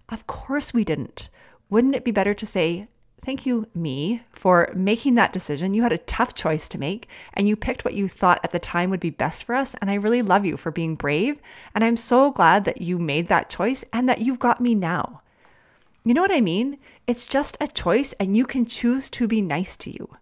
Of 0.08 0.26
course 0.26 0.74
we 0.74 0.82
didn't. 0.82 1.28
Wouldn't 1.70 1.94
it 1.94 2.04
be 2.04 2.10
better 2.10 2.34
to 2.34 2.46
say, 2.46 2.88
Thank 3.24 3.46
you, 3.46 3.66
me, 3.74 4.20
for 4.32 4.70
making 4.74 5.14
that 5.14 5.32
decision. 5.32 5.72
You 5.72 5.82
had 5.82 5.92
a 5.92 5.98
tough 5.98 6.34
choice 6.34 6.68
to 6.68 6.78
make, 6.78 7.08
and 7.32 7.48
you 7.48 7.56
picked 7.56 7.82
what 7.82 7.94
you 7.94 8.06
thought 8.06 8.38
at 8.44 8.50
the 8.50 8.58
time 8.58 8.90
would 8.90 9.00
be 9.00 9.08
best 9.08 9.44
for 9.44 9.54
us. 9.54 9.74
And 9.80 9.90
I 9.90 9.94
really 9.94 10.20
love 10.20 10.44
you 10.44 10.58
for 10.58 10.70
being 10.70 10.94
brave. 10.94 11.40
And 11.74 11.82
I'm 11.82 11.96
so 11.96 12.30
glad 12.30 12.66
that 12.66 12.82
you 12.82 12.98
made 12.98 13.28
that 13.28 13.48
choice 13.48 13.82
and 13.94 14.06
that 14.10 14.20
you've 14.20 14.38
got 14.38 14.60
me 14.60 14.74
now. 14.74 15.22
You 16.04 16.12
know 16.12 16.20
what 16.20 16.34
I 16.34 16.42
mean? 16.42 16.76
It's 17.06 17.24
just 17.24 17.56
a 17.62 17.66
choice, 17.66 18.12
and 18.20 18.36
you 18.36 18.44
can 18.44 18.66
choose 18.66 19.08
to 19.10 19.26
be 19.26 19.40
nice 19.40 19.74
to 19.76 19.90
you. 19.90 20.16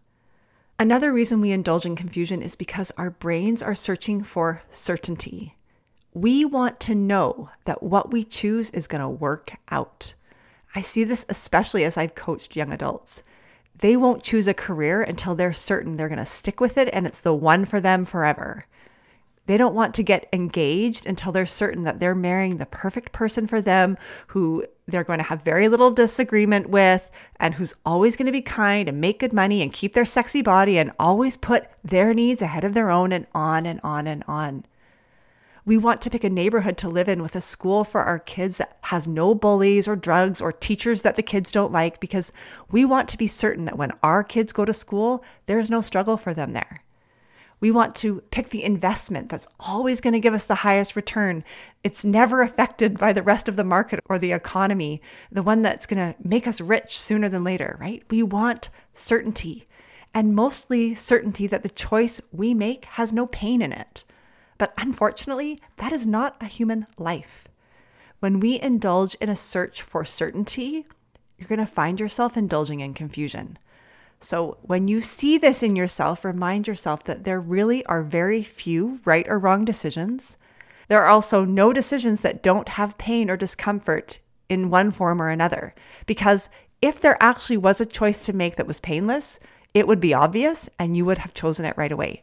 Another 0.79 1.13
reason 1.13 1.41
we 1.41 1.51
indulge 1.51 1.85
in 1.85 1.97
confusion 1.97 2.41
is 2.41 2.55
because 2.55 2.93
our 2.97 3.11
brains 3.11 3.65
are 3.65 3.75
searching 3.75 4.23
for 4.23 4.63
certainty. 4.71 5.57
We 6.15 6.45
want 6.45 6.79
to 6.81 6.95
know 6.95 7.51
that 7.65 7.83
what 7.83 8.13
we 8.13 8.23
choose 8.23 8.71
is 8.71 8.87
going 8.87 9.01
to 9.01 9.09
work 9.09 9.55
out. 9.73 10.15
I 10.75 10.81
see 10.81 11.05
this 11.05 11.27
especially 11.29 11.85
as 11.85 11.97
I've 11.97 12.15
coached 12.15 12.57
young 12.57 12.73
adults. 12.73 13.23
They 13.77 13.97
won't 13.97 14.23
choose 14.23 14.49
a 14.49 14.55
career 14.55 15.03
until 15.03 15.35
they're 15.35 15.53
certain 15.53 15.97
they're 15.97 16.09
going 16.09 16.19
to 16.19 16.27
stick 16.27 16.61
with 16.61 16.79
it 16.79 16.89
and 16.93 17.07
it's 17.07 17.21
the 17.21 17.35
one 17.35 17.65
for 17.65 17.81
them 17.81 18.05
forever. 18.05 18.65
They 19.47 19.57
don't 19.57 19.75
want 19.75 19.95
to 19.97 20.05
get 20.05 20.29
engaged 20.33 21.05
until 21.05 21.33
they're 21.33 21.47
certain 21.47 21.83
that 21.83 21.99
they're 21.99 22.15
marrying 22.15 22.57
the 22.57 22.67
perfect 22.67 23.11
person 23.11 23.47
for 23.49 23.61
them 23.61 23.99
who 24.29 24.65
they're 24.87 25.03
going 25.03 25.19
to 25.19 25.25
have 25.25 25.43
very 25.43 25.69
little 25.69 25.91
disagreement 25.91 26.69
with 26.69 27.11
and 27.37 27.55
who's 27.55 27.75
always 27.85 28.15
going 28.15 28.27
to 28.27 28.33
be 28.33 28.41
kind 28.41 28.89
and 28.89 29.01
make 29.01 29.19
good 29.19 29.33
money 29.33 29.61
and 29.61 29.73
keep 29.73 29.95
their 29.95 30.05
sexy 30.05 30.43
body 30.43 30.79
and 30.79 30.93
always 30.99 31.37
put 31.37 31.67
their 31.83 32.15
needs 32.15 32.41
ahead 32.41 32.63
of 32.63 32.73
their 32.73 32.91
own 32.91 33.11
and 33.11 33.27
on 33.35 33.67
and 33.67 33.81
on 33.83 34.07
and 34.07 34.23
on. 34.29 34.65
We 35.65 35.79
want 35.79 36.03
to 36.03 36.11
pick 36.11 36.25
a 36.25 36.31
neighborhood 36.31 36.77
to 36.79 36.89
live 36.89 37.09
in 37.09 37.23
with 37.23 37.37
a 37.37 37.41
school 37.41 37.85
for 37.85 38.03
our 38.03 38.19
kids 38.19 38.59
that 38.59 38.79
has 38.83 39.07
no 39.07 39.33
bullies 39.33 39.87
or 39.87 39.95
drugs 39.95 40.41
or 40.41 40.51
teachers 40.51 41.03
that 41.03 41.15
the 41.15 41.23
kids 41.23 41.53
don't 41.53 41.71
like 41.71 42.01
because 42.01 42.33
we 42.73 42.85
want 42.85 43.09
to 43.11 43.19
be 43.19 43.29
certain 43.29 43.65
that 43.67 43.79
when 43.79 43.93
our 44.03 44.25
kids 44.25 44.53
go 44.53 44.65
to 44.65 44.73
school, 44.73 45.23
there's 45.47 45.71
no 45.71 45.81
struggle 45.81 46.17
for 46.17 46.35
them 46.35 46.53
there. 46.53 46.83
We 47.61 47.71
want 47.71 47.95
to 47.97 48.23
pick 48.33 48.51
the 48.51 48.65
investment 48.65 49.29
that's 49.29 49.47
always 49.61 50.01
going 50.01 50.15
to 50.15 50.21
give 50.21 50.35
us 50.35 50.47
the 50.47 50.57
highest 50.57 50.97
return. 50.97 51.45
It's 51.85 52.05
never 52.05 52.43
affected 52.43 52.99
by 52.99 53.13
the 53.13 53.23
rest 53.23 53.49
of 53.49 53.55
the 53.55 53.63
market 53.63 54.01
or 54.07 54.19
the 54.19 54.33
economy, 54.33 55.01
the 55.31 55.45
one 55.45 55.63
that's 55.63 55.87
going 55.87 56.13
to 56.13 56.19
make 56.27 56.49
us 56.49 56.61
rich 56.61 56.99
sooner 56.99 57.29
than 57.29 57.45
later, 57.45 57.77
right? 57.79 58.03
We 58.11 58.25
want 58.25 58.69
certainty 58.95 59.69
and 60.13 60.35
mostly 60.35 60.97
certainty 60.97 61.47
that 61.47 61.63
the 61.63 61.69
choice 61.69 62.21
we 62.33 62.53
make 62.53 62.85
has 62.87 63.13
no 63.13 63.29
pain 63.29 63.63
in 63.63 63.73
it. 63.73 64.05
But 64.63 64.75
unfortunately, 64.79 65.59
that 65.79 65.93
is 65.93 66.07
not 66.07 66.37
a 66.41 66.47
human 66.47 66.87
life. 66.97 67.49
When 68.21 68.39
we 68.39 68.61
indulge 68.61 69.17
in 69.17 69.29
a 69.29 69.35
search 69.35 69.83
for 69.83 70.05
certainty, 70.05 70.87
you're 71.37 71.49
going 71.49 71.59
to 71.59 71.67
find 71.67 71.99
yourself 71.99 72.37
indulging 72.37 72.79
in 72.79 72.95
confusion. 72.95 73.59
So, 74.21 74.59
when 74.63 74.87
you 74.87 75.01
see 75.01 75.37
this 75.37 75.65
in 75.65 75.75
yourself, 75.75 76.25
remind 76.25 76.69
yourself 76.69 77.03
that 77.07 77.25
there 77.25 77.41
really 77.41 77.85
are 77.87 78.05
very 78.05 78.41
few 78.45 79.01
right 79.05 79.27
or 79.29 79.37
wrong 79.37 79.65
decisions. 79.65 80.37
There 80.87 81.03
are 81.03 81.09
also 81.09 81.45
no 81.45 81.73
decisions 81.73 82.21
that 82.21 82.45
don't 82.45 82.69
have 82.69 82.97
pain 82.99 83.31
or 83.31 83.37
discomfort 83.37 84.21
in 84.49 84.71
one 84.71 84.93
form 84.93 85.21
or 85.21 85.31
another. 85.31 85.75
Because 86.07 86.49
if 86.81 87.01
there 87.01 87.21
actually 87.21 87.57
was 87.57 87.81
a 87.81 87.85
choice 87.85 88.25
to 88.27 88.33
make 88.33 88.55
that 88.55 88.69
was 88.69 88.79
painless, 88.79 89.41
it 89.75 89.89
would 89.89 89.99
be 89.99 90.15
obvious 90.15 90.71
and 90.79 90.97
you 90.97 91.05
would 91.05 91.19
have 91.19 91.35
chosen 91.35 91.65
it 91.65 91.77
right 91.77 91.91
away. 91.91 92.23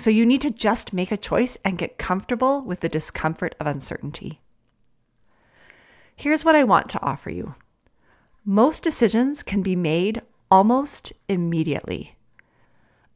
So 0.00 0.08
you 0.08 0.24
need 0.24 0.40
to 0.40 0.50
just 0.50 0.94
make 0.94 1.12
a 1.12 1.16
choice 1.18 1.58
and 1.62 1.76
get 1.76 1.98
comfortable 1.98 2.62
with 2.62 2.80
the 2.80 2.88
discomfort 2.88 3.54
of 3.60 3.66
uncertainty. 3.66 4.40
Here's 6.16 6.42
what 6.42 6.54
I 6.54 6.64
want 6.64 6.88
to 6.88 7.02
offer 7.02 7.28
you 7.28 7.54
most 8.42 8.82
decisions 8.82 9.42
can 9.42 9.60
be 9.60 9.76
made 9.76 10.22
almost 10.50 11.12
immediately. 11.28 12.16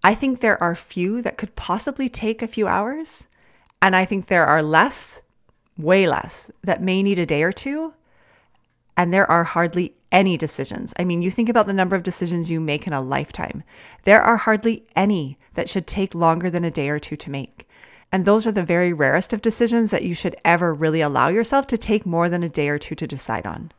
I 0.03 0.15
think 0.15 0.41
there 0.41 0.63
are 0.63 0.77
few 0.77 1.23
that 1.23 1.39
could 1.39 1.57
possibly 1.57 2.11
take 2.11 2.43
a 2.43 2.47
few 2.47 2.69
hours, 2.69 3.29
and 3.81 3.97
I 3.97 4.05
think 4.05 4.27
there 4.27 4.45
are 4.45 4.63
less, 4.63 5.23
way 5.79 6.07
less, 6.07 6.51
that 6.63 6.83
may 6.83 7.03
need 7.03 7.19
a 7.19 7.25
day 7.25 7.45
or 7.45 7.53
two, 7.53 7.95
and 8.95 9.11
there 9.11 9.31
are 9.31 9.45
hardly 9.45 9.95
any 10.15 10.37
decisions. 10.39 10.95
I 10.97 11.05
mean, 11.05 11.23
you 11.23 11.31
think 11.31 11.49
about 11.49 11.67
the 11.67 11.75
number 11.75 11.97
of 11.97 12.05
decisions 12.05 12.51
you 12.51 12.61
make 12.61 12.87
in 12.87 12.93
a 12.93 13.01
lifetime. 13.01 13.65
There 14.05 14.23
are 14.23 14.37
hardly 14.37 14.87
any 14.95 15.37
that 15.55 15.69
should 15.69 15.89
take 15.89 16.15
longer 16.15 16.49
than 16.49 16.65
a 16.65 16.71
day 16.71 16.89
or 16.89 17.01
two 17.01 17.17
to 17.17 17.31
make. 17.31 17.69
And 18.13 18.25
those 18.25 18.47
are 18.47 18.53
the 18.53 18.63
very 18.63 18.93
rarest 18.93 19.33
of 19.33 19.43
decisions 19.43 19.91
that 19.91 20.05
you 20.05 20.15
should 20.15 20.37
ever 20.45 20.73
really 20.73 21.01
allow 21.01 21.29
yourself 21.29 21.67
to 21.67 21.77
take 21.77 22.07
more 22.07 22.29
than 22.29 22.45
a 22.45 22.49
day 22.49 22.69
or 22.69 22.79
two 22.79 22.95
to 22.95 23.09
decide 23.09 23.45
on. 23.45 23.73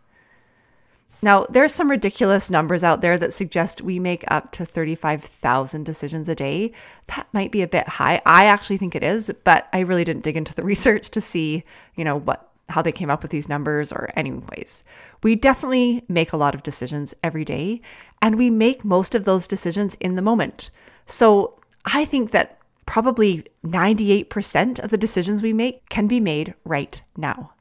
Now, 1.21 1.45
there's 1.49 1.73
some 1.73 1.89
ridiculous 1.89 2.51
numbers 2.51 2.83
out 2.83 2.99
there 2.99 3.17
that 3.17 3.33
suggest 3.33 3.81
we 3.81 3.97
make 3.97 4.25
up 4.27 4.51
to 4.51 4.65
35,000 4.65 5.85
decisions 5.85 6.27
a 6.27 6.35
day. 6.35 6.73
That 7.15 7.29
might 7.31 7.53
be 7.53 7.61
a 7.61 7.67
bit 7.67 7.87
high. 7.87 8.21
I 8.25 8.45
actually 8.45 8.77
think 8.77 8.93
it 8.93 9.03
is, 9.03 9.31
but 9.45 9.69
I 9.71 9.79
really 9.79 10.03
didn't 10.03 10.25
dig 10.25 10.35
into 10.35 10.53
the 10.53 10.63
research 10.73 11.11
to 11.11 11.21
see, 11.21 11.63
you 11.95 12.03
know, 12.03 12.17
what 12.17 12.51
how 12.69 12.81
they 12.81 12.91
came 12.91 13.09
up 13.09 13.21
with 13.21 13.31
these 13.31 13.49
numbers 13.49 13.91
or 13.91 14.11
anyways. 14.15 14.83
We 15.23 15.35
definitely 15.35 16.03
make 16.07 16.33
a 16.33 16.37
lot 16.37 16.55
of 16.55 16.63
decisions 16.63 17.13
every 17.23 17.45
day 17.45 17.81
and 18.21 18.37
we 18.37 18.49
make 18.49 18.83
most 18.83 19.15
of 19.15 19.25
those 19.25 19.47
decisions 19.47 19.95
in 19.99 20.15
the 20.15 20.21
moment. 20.21 20.71
So, 21.05 21.59
I 21.85 22.05
think 22.05 22.31
that 22.31 22.57
probably 22.87 23.45
98% 23.63 24.79
of 24.79 24.89
the 24.89 24.97
decisions 24.97 25.43
we 25.43 25.53
make 25.53 25.87
can 25.89 26.07
be 26.07 26.19
made 26.19 26.55
right 26.63 26.99
now. 27.15 27.51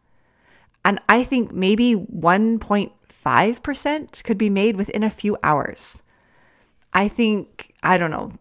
And 0.84 0.99
I 1.08 1.25
think 1.25 1.52
maybe 1.52 1.94
1.5% 1.94 4.25
could 4.25 4.38
be 4.38 4.50
made 4.50 4.76
within 4.76 5.02
a 5.02 5.11
few 5.11 5.37
hours. 5.42 6.02
I 6.92 7.08
think, 7.08 7.75
I 7.82 7.99
don't 7.99 8.11
know, 8.11 8.32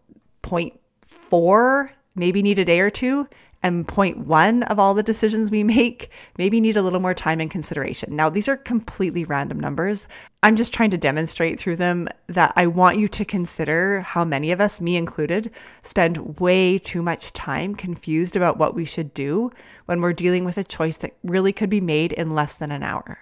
0.4 0.42 1.90
maybe 2.14 2.42
need 2.42 2.58
a 2.58 2.64
day 2.64 2.80
or 2.80 2.90
two 2.90 3.28
and 3.64 3.88
point 3.88 4.18
one 4.18 4.62
of 4.64 4.78
all 4.78 4.92
the 4.92 5.02
decisions 5.02 5.50
we 5.50 5.64
make 5.64 6.12
maybe 6.36 6.60
need 6.60 6.76
a 6.76 6.82
little 6.82 7.00
more 7.00 7.14
time 7.14 7.40
and 7.40 7.50
consideration. 7.50 8.14
Now, 8.14 8.28
these 8.28 8.46
are 8.46 8.58
completely 8.58 9.24
random 9.24 9.58
numbers. 9.58 10.06
I'm 10.42 10.54
just 10.54 10.74
trying 10.74 10.90
to 10.90 10.98
demonstrate 10.98 11.58
through 11.58 11.76
them 11.76 12.06
that 12.26 12.52
I 12.56 12.66
want 12.66 12.98
you 12.98 13.08
to 13.08 13.24
consider 13.24 14.02
how 14.02 14.22
many 14.22 14.52
of 14.52 14.60
us, 14.60 14.82
me 14.82 14.96
included, 14.96 15.50
spend 15.82 16.38
way 16.38 16.76
too 16.76 17.02
much 17.02 17.32
time 17.32 17.74
confused 17.74 18.36
about 18.36 18.58
what 18.58 18.74
we 18.74 18.84
should 18.84 19.14
do 19.14 19.50
when 19.86 20.02
we're 20.02 20.12
dealing 20.12 20.44
with 20.44 20.58
a 20.58 20.64
choice 20.64 20.98
that 20.98 21.16
really 21.24 21.52
could 21.52 21.70
be 21.70 21.80
made 21.80 22.12
in 22.12 22.34
less 22.34 22.56
than 22.56 22.70
an 22.70 22.82
hour. 22.82 23.18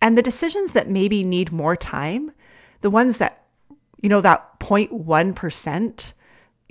And 0.00 0.16
the 0.16 0.22
decisions 0.22 0.72
that 0.74 0.88
maybe 0.88 1.24
need 1.24 1.50
more 1.50 1.74
time, 1.74 2.30
the 2.82 2.90
ones 2.90 3.18
that, 3.18 3.44
you 4.00 4.08
know, 4.08 4.20
that 4.20 4.60
0.1%, 4.60 6.12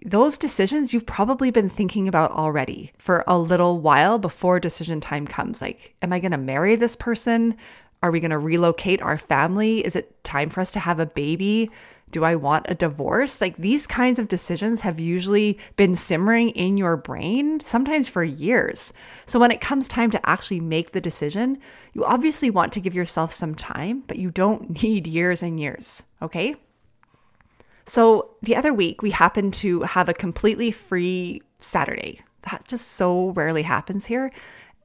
those 0.06 0.38
decisions 0.38 0.94
you've 0.94 1.06
probably 1.06 1.52
been 1.52 1.70
thinking 1.70 2.08
about 2.08 2.32
already 2.32 2.92
for 2.98 3.24
a 3.28 3.38
little 3.38 3.80
while 3.80 4.20
before 4.20 4.60
decision 4.60 5.02
time 5.02 5.26
comes. 5.26 5.62
Like, 5.62 5.96
am 6.02 6.14
I 6.14 6.20
going 6.20 6.32
to 6.32 6.38
marry 6.38 6.76
this 6.76 6.96
person? 6.96 7.58
Are 8.04 8.12
we 8.12 8.20
going 8.20 8.32
to 8.32 8.38
relocate 8.38 9.02
our 9.02 9.18
family? 9.18 9.80
Is 9.80 9.96
it 9.96 10.24
time 10.24 10.50
for 10.50 10.62
us 10.62 10.72
to 10.74 10.80
have 10.80 11.00
a 11.00 11.08
baby? 11.08 11.72
Do 12.12 12.24
I 12.24 12.36
want 12.36 12.68
a 12.70 12.76
divorce? 12.76 13.42
Like 13.42 13.58
these 13.58 13.86
kinds 13.86 14.18
of 14.18 14.30
decisions 14.30 14.82
have 14.82 15.00
usually 15.00 15.60
been 15.76 15.96
simmering 15.96 16.50
in 16.52 16.78
your 16.78 16.96
brain, 16.96 17.60
sometimes 17.64 18.08
for 18.08 18.24
years. 18.24 18.94
So 19.26 19.40
when 19.40 19.52
it 19.52 19.60
comes 19.60 19.88
time 19.88 20.12
to 20.12 20.30
actually 20.30 20.62
make 20.62 20.92
the 20.92 21.02
decision, 21.02 21.58
you 21.94 22.06
obviously 22.06 22.50
want 22.50 22.72
to 22.74 22.80
give 22.80 22.94
yourself 22.94 23.34
some 23.34 23.56
time, 23.56 24.04
but 24.08 24.18
you 24.20 24.32
don't 24.32 24.82
need 24.84 25.08
years 25.08 25.44
and 25.44 25.60
years. 25.60 26.04
Okay. 26.22 26.56
So 27.88 28.36
the 28.42 28.56
other 28.56 28.74
week, 28.74 29.02
we 29.02 29.12
happened 29.12 29.54
to 29.56 29.82
have 29.82 30.10
a 30.10 30.14
completely 30.14 30.72
free 30.72 31.42
Saturday. 31.60 32.22
That 32.52 32.68
just 32.68 32.90
so 32.90 33.30
rarely 33.30 33.64
happens 33.64 34.06
here. 34.06 34.32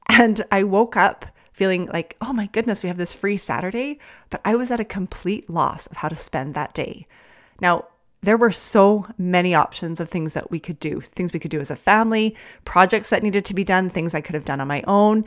And 0.09 0.43
I 0.51 0.63
woke 0.63 0.95
up 0.95 1.25
feeling 1.51 1.85
like, 1.87 2.15
oh 2.21 2.33
my 2.33 2.47
goodness, 2.47 2.81
we 2.81 2.87
have 2.87 2.97
this 2.97 3.13
free 3.13 3.37
Saturday. 3.37 3.99
But 4.29 4.41
I 4.45 4.55
was 4.55 4.71
at 4.71 4.79
a 4.79 4.85
complete 4.85 5.49
loss 5.49 5.85
of 5.87 5.97
how 5.97 6.07
to 6.07 6.15
spend 6.15 6.55
that 6.55 6.73
day. 6.73 7.05
Now, 7.59 7.85
there 8.21 8.37
were 8.37 8.51
so 8.51 9.05
many 9.17 9.53
options 9.53 9.99
of 9.99 10.09
things 10.09 10.33
that 10.33 10.49
we 10.49 10.59
could 10.59 10.79
do, 10.79 11.01
things 11.01 11.33
we 11.33 11.39
could 11.39 11.51
do 11.51 11.59
as 11.59 11.69
a 11.69 11.75
family, 11.75 12.37
projects 12.63 13.09
that 13.09 13.21
needed 13.21 13.43
to 13.45 13.53
be 13.53 13.65
done, 13.65 13.89
things 13.89 14.15
I 14.15 14.21
could 14.21 14.35
have 14.35 14.45
done 14.45 14.61
on 14.61 14.67
my 14.67 14.81
own. 14.87 15.25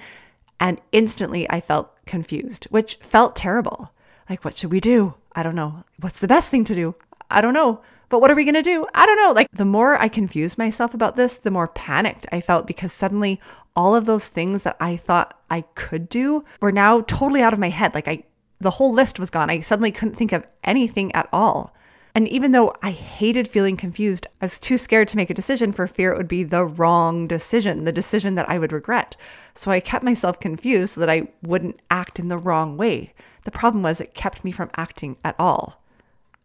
And 0.59 0.81
instantly 0.93 1.49
I 1.51 1.61
felt 1.61 1.95
confused, 2.07 2.65
which 2.71 2.97
felt 3.03 3.37
terrible. 3.37 3.93
Like, 4.31 4.47
what 4.47 4.57
should 4.57 4.73
we 4.73 4.81
do? 4.81 5.15
I 5.35 5.43
don't 5.43 5.55
know. 5.55 5.85
What's 6.01 6.21
the 6.21 6.27
best 6.27 6.51
thing 6.51 6.65
to 6.65 6.75
do? 6.75 6.95
I 7.31 7.41
don't 7.41 7.55
know. 7.55 7.83
But 8.09 8.21
what 8.21 8.31
are 8.31 8.37
we 8.37 8.45
going 8.45 8.55
to 8.55 8.63
do? 8.63 8.87
I 8.95 9.05
don't 9.05 9.17
know. 9.17 9.33
Like 9.33 9.49
the 9.53 9.65
more 9.65 10.01
I 10.01 10.09
confused 10.09 10.59
myself 10.59 10.95
about 10.95 11.17
this, 11.17 11.39
the 11.39 11.51
more 11.51 11.69
panicked 11.69 12.27
I 12.31 12.41
felt 12.41 12.67
because 12.67 12.93
suddenly 12.93 13.41
all 13.75 13.97
of 13.97 14.07
those 14.07 14.29
things 14.29 14.63
that 14.63 14.77
I 14.79 14.97
thought 14.97 15.39
I 15.51 15.63
could 15.75 16.09
do 16.09 16.45
were 16.61 16.73
now 16.73 17.01
totally 17.03 17.43
out 17.43 17.53
of 17.53 17.59
my 17.59 17.69
head. 17.69 17.95
Like 17.95 18.09
I 18.09 18.25
the 18.59 18.71
whole 18.71 18.93
list 18.93 19.19
was 19.19 19.29
gone. 19.29 19.51
I 19.51 19.61
suddenly 19.61 19.91
couldn't 19.91 20.15
think 20.15 20.33
of 20.33 20.47
anything 20.65 21.13
at 21.15 21.29
all. 21.31 21.75
And 22.15 22.27
even 22.29 22.53
though 22.53 22.73
I 22.83 22.93
hated 22.93 23.47
feeling 23.47 23.77
confused, 23.77 24.27
I 24.41 24.47
was 24.47 24.59
too 24.59 24.79
scared 24.79 25.09
to 25.09 25.19
make 25.19 25.29
a 25.29 25.35
decision 25.35 25.73
for 25.73 25.87
fear 25.87 26.13
it 26.13 26.17
would 26.17 26.29
be 26.29 26.45
the 26.45 26.65
wrong 26.65 27.27
decision, 27.27 27.85
the 27.85 27.93
decision 27.93 28.37
that 28.37 28.49
I 28.49 28.59
would 28.59 28.73
regret. 28.73 29.17
So 29.53 29.71
I 29.71 29.81
kept 29.81 30.03
myself 30.03 30.41
confused 30.41 30.95
so 30.95 31.01
that 31.01 31.11
I 31.11 31.29
wouldn't 31.43 31.81
act 31.91 32.19
in 32.19 32.29
the 32.29 32.39
wrong 32.39 32.79
way. 32.79 33.13
The 33.45 33.51
problem 33.51 33.83
was 33.83 34.01
it 34.01 34.15
kept 34.15 34.43
me 34.43 34.53
from 34.53 34.71
acting 34.77 35.19
at 35.23 35.37
all 35.39 35.83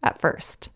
at 0.04 0.20
first. 0.20 0.72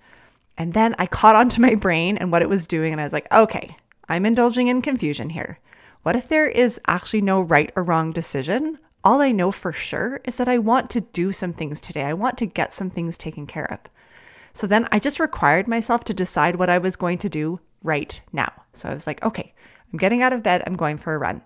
And 0.58 0.74
then 0.74 0.96
I 0.98 1.06
caught 1.06 1.36
onto 1.36 1.62
my 1.62 1.76
brain 1.76 2.18
and 2.18 2.32
what 2.32 2.42
it 2.42 2.50
was 2.50 2.68
doing, 2.68 2.92
and 2.92 3.02
I 3.02 3.04
was 3.04 3.14
like, 3.14 3.32
okay, 3.32 3.76
I'm 4.08 4.26
indulging 4.26 4.68
in 4.68 4.82
confusion 4.82 5.30
here. 5.30 5.60
What 6.04 6.16
if 6.16 6.30
there 6.30 6.48
is 6.48 6.80
actually 6.88 7.22
no 7.22 7.42
right 7.42 7.72
or 7.76 7.84
wrong 7.84 8.12
decision? 8.12 8.78
All 9.04 9.22
I 9.22 9.32
know 9.32 9.52
for 9.52 9.72
sure 9.74 10.22
is 10.24 10.38
that 10.38 10.48
I 10.48 10.58
want 10.58 10.90
to 10.92 11.02
do 11.02 11.32
some 11.32 11.54
things 11.54 11.82
today. 11.82 12.04
I 12.04 12.14
want 12.14 12.38
to 12.40 12.46
get 12.46 12.74
some 12.74 12.90
things 12.90 13.18
taken 13.18 13.46
care 13.46 13.72
of. 13.72 13.80
So 14.54 14.68
then 14.68 14.88
I 14.92 15.00
just 15.00 15.20
required 15.20 15.68
myself 15.68 16.04
to 16.06 16.14
decide 16.14 16.56
what 16.56 16.70
I 16.70 16.78
was 16.78 16.96
going 16.96 17.18
to 17.20 17.30
do 17.30 17.60
right 17.84 18.20
now. 18.32 18.52
So 18.74 18.88
I 18.88 18.94
was 18.94 19.06
like, 19.06 19.24
okay, 19.24 19.54
I'm 19.92 20.00
getting 20.00 20.22
out 20.22 20.34
of 20.34 20.44
bed, 20.44 20.64
I'm 20.66 20.76
going 20.76 20.98
for 20.98 21.14
a 21.14 21.18
run. 21.18 21.42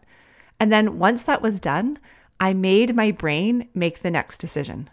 And 0.59 0.71
then 0.71 1.00
once 1.00 1.24
that 1.24 1.41
was 1.41 1.59
done, 1.59 2.00
I 2.39 2.53
made 2.53 2.95
my 2.95 3.12
brain 3.12 3.67
make 3.74 4.00
the 4.00 4.12
next 4.12 4.38
decision. 4.38 4.89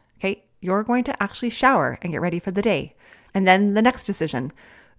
You're 0.60 0.84
going 0.84 1.04
to 1.04 1.22
actually 1.22 1.50
shower 1.50 1.98
and 2.02 2.12
get 2.12 2.20
ready 2.20 2.38
for 2.38 2.50
the 2.50 2.62
day. 2.62 2.94
And 3.34 3.46
then 3.46 3.74
the 3.74 3.82
next 3.82 4.04
decision 4.04 4.52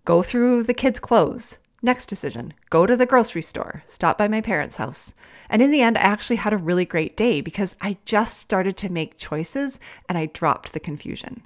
go 0.06 0.22
through 0.22 0.64
the 0.64 0.74
kids' 0.74 1.00
clothes. 1.00 1.58
Next 1.82 2.08
decision 2.08 2.54
go 2.70 2.86
to 2.86 2.98
the 2.98 3.06
grocery 3.06 3.42
store, 3.42 3.84
stop 3.86 4.18
by 4.18 4.28
my 4.28 4.42
parents' 4.42 4.78
house. 4.78 5.14
And 5.50 5.62
in 5.62 5.72
the 5.72 5.82
end, 5.82 5.98
I 5.98 6.02
actually 6.02 6.38
had 6.38 6.54
a 6.54 6.58
really 6.58 6.86
great 6.86 7.16
day 7.16 7.42
because 7.42 7.76
I 7.82 7.98
just 8.06 8.40
started 8.40 8.78
to 8.78 8.90
make 8.90 9.18
choices 9.18 9.80
and 10.10 10.18
I 10.18 10.28
dropped 10.28 10.74
the 10.74 10.80
confusion. 10.80 11.44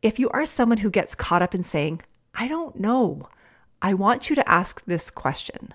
If 0.00 0.18
you 0.18 0.28
are 0.30 0.46
someone 0.46 0.78
who 0.78 0.90
gets 0.90 1.16
caught 1.16 1.42
up 1.42 1.54
in 1.54 1.64
saying, 1.64 2.02
I 2.34 2.46
don't 2.46 2.78
know, 2.78 3.28
I 3.82 3.94
want 3.94 4.30
you 4.30 4.36
to 4.36 4.48
ask 4.48 4.84
this 4.84 5.10
question. 5.10 5.74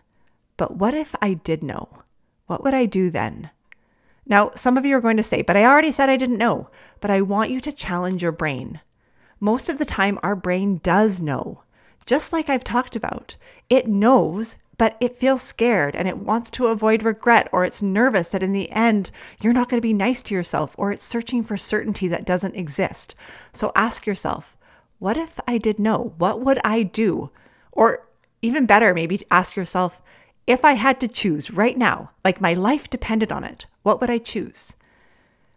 But 0.55 0.77
what 0.77 0.93
if 0.93 1.13
I 1.21 1.33
did 1.33 1.61
know? 1.61 1.89
What 2.47 2.63
would 2.63 2.73
I 2.73 2.85
do 2.85 3.09
then? 3.09 3.49
Now, 4.25 4.51
some 4.55 4.77
of 4.77 4.85
you 4.85 4.95
are 4.95 5.01
going 5.01 5.17
to 5.17 5.23
say, 5.23 5.41
but 5.41 5.57
I 5.57 5.65
already 5.65 5.91
said 5.91 6.09
I 6.09 6.17
didn't 6.17 6.37
know. 6.37 6.69
But 7.01 7.11
I 7.11 7.21
want 7.21 7.51
you 7.51 7.59
to 7.61 7.71
challenge 7.71 8.21
your 8.21 8.31
brain. 8.31 8.81
Most 9.39 9.69
of 9.69 9.77
the 9.77 9.85
time, 9.85 10.19
our 10.23 10.35
brain 10.35 10.79
does 10.83 11.19
know. 11.19 11.63
Just 12.05 12.33
like 12.33 12.49
I've 12.49 12.63
talked 12.63 12.95
about, 12.95 13.37
it 13.69 13.87
knows 13.87 14.57
but 14.77 14.97
it 14.99 15.15
feels 15.15 15.41
scared 15.41 15.95
and 15.95 16.07
it 16.07 16.17
wants 16.17 16.49
to 16.51 16.67
avoid 16.67 17.03
regret, 17.03 17.47
or 17.51 17.63
it's 17.63 17.81
nervous 17.81 18.29
that 18.29 18.43
in 18.43 18.53
the 18.53 18.71
end 18.71 19.11
you're 19.39 19.53
not 19.53 19.69
going 19.69 19.77
to 19.77 19.87
be 19.87 19.93
nice 19.93 20.21
to 20.23 20.35
yourself, 20.35 20.75
or 20.77 20.91
it's 20.91 21.05
searching 21.05 21.43
for 21.43 21.57
certainty 21.57 22.07
that 22.07 22.25
doesn't 22.25 22.55
exist. 22.55 23.15
So 23.51 23.71
ask 23.75 24.05
yourself, 24.05 24.57
what 24.99 25.17
if 25.17 25.39
I 25.47 25.57
did 25.57 25.79
know? 25.79 26.13
What 26.17 26.41
would 26.41 26.59
I 26.63 26.83
do? 26.83 27.29
Or 27.71 28.07
even 28.41 28.65
better, 28.65 28.93
maybe 28.93 29.21
ask 29.29 29.55
yourself, 29.55 30.01
if 30.45 30.65
I 30.65 30.73
had 30.73 30.99
to 30.99 31.07
choose 31.07 31.51
right 31.51 31.77
now, 31.77 32.11
like 32.23 32.41
my 32.41 32.53
life 32.53 32.89
depended 32.89 33.31
on 33.31 33.43
it, 33.43 33.65
what 33.83 34.01
would 34.01 34.09
I 34.09 34.17
choose? 34.17 34.73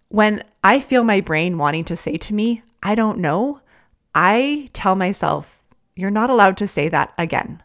When 0.08 0.44
I 0.62 0.80
feel 0.80 1.04
my 1.04 1.20
brain 1.20 1.58
wanting 1.58 1.84
to 1.86 1.96
say 1.96 2.16
to 2.16 2.34
me, 2.34 2.62
I 2.82 2.94
don't 2.94 3.18
know, 3.18 3.60
I 4.14 4.70
tell 4.72 4.94
myself, 4.94 5.64
you're 5.94 6.10
not 6.10 6.30
allowed 6.30 6.56
to 6.58 6.68
say 6.68 6.88
that 6.88 7.12
again 7.18 7.62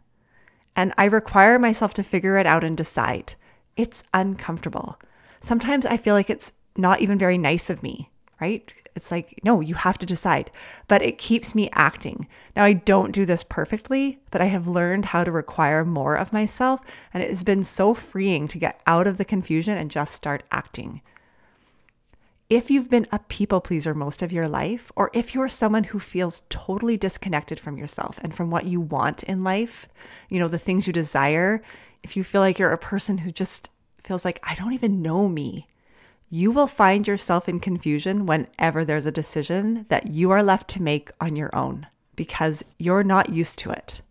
and 0.75 0.93
I 0.97 1.05
require 1.05 1.59
myself 1.59 1.93
to 1.95 2.03
figure 2.03 2.37
it 2.37 2.47
out 2.47 2.63
and 2.63 2.77
decide. 2.77 3.35
It's 3.75 4.03
uncomfortable. 4.13 4.99
Sometimes 5.39 5.85
I 5.85 5.97
feel 5.97 6.15
like 6.15 6.29
it's 6.29 6.53
not 6.77 7.01
even 7.01 7.17
very 7.17 7.37
nice 7.37 7.69
of 7.69 7.83
me, 7.83 8.09
right? 8.39 8.73
It's 8.95 9.12
like, 9.12 9.39
no, 9.43 9.62
you 9.62 9.75
have 9.75 9.98
to 10.00 10.05
decide. 10.05 10.51
But 10.88 11.01
it 11.01 11.17
keeps 11.17 11.55
me 11.55 11.69
acting. 11.74 12.27
Now, 12.55 12.65
I 12.65 12.74
don't 12.74 13.13
do 13.13 13.25
this 13.25 13.43
perfectly, 13.43 14.19
but 14.31 14.41
I 14.41 14.45
have 14.45 14.67
learned 14.67 15.05
how 15.05 15.24
to 15.24 15.31
require 15.31 15.86
more 15.86 16.15
of 16.15 16.33
myself. 16.33 16.81
And 17.13 17.24
it 17.24 17.29
has 17.29 17.43
been 17.43 17.63
so 17.63 17.93
freeing 17.93 18.47
to 18.49 18.58
get 18.58 18.82
out 18.86 19.08
of 19.08 19.17
the 19.17 19.25
confusion 19.25 19.77
and 19.77 19.89
just 19.89 20.13
start 20.13 20.43
acting 20.51 21.01
if 22.51 22.69
you've 22.69 22.89
been 22.89 23.08
a 23.13 23.19
people 23.30 23.62
pleaser 23.62 23.93
most 23.93 24.21
of 24.21 24.34
your 24.34 24.45
life, 24.45 24.91
or 24.97 25.10
if 25.13 25.34
you're 25.34 25.47
someone 25.47 25.86
who 25.86 25.99
feels 25.99 26.41
totally 26.49 26.97
disconnected 26.97 27.58
from 27.58 27.77
yourself 27.77 28.19
and 28.21 28.36
from 28.36 28.51
what 28.51 28.65
you 28.65 28.82
want 28.82 29.23
in 29.23 29.41
life, 29.41 29.88
you 30.27 30.38
know, 30.38 30.49
the 30.49 30.60
things 30.60 30.86
you 30.86 30.91
desire, 30.91 31.63
if 32.04 32.17
you 32.17 32.25
feel 32.25 32.41
like 32.41 32.60
you're 32.60 32.73
a 32.73 32.77
person 32.77 33.19
who 33.19 33.32
just 33.32 33.69
feels 34.04 34.25
like, 34.25 34.38
I 34.43 34.56
don't 34.56 34.73
even 34.73 35.01
know 35.01 35.30
me, 35.30 35.69
you 36.34 36.50
will 36.50 36.65
find 36.65 37.08
yourself 37.08 37.50
in 37.50 37.60
confusion 37.60 38.26
whenever 38.26 38.86
there's 38.86 39.06
a 39.06 39.12
decision 39.12 39.86
that 39.89 40.08
you 40.08 40.32
are 40.32 40.41
left 40.41 40.70
to 40.70 40.82
make 40.82 41.12
on 41.20 41.36
your 41.36 41.54
own 41.54 41.86
because 42.15 42.63
you're 42.80 43.04
not 43.04 43.30
used 43.30 43.60
to 43.60 43.70
it. 43.70 44.02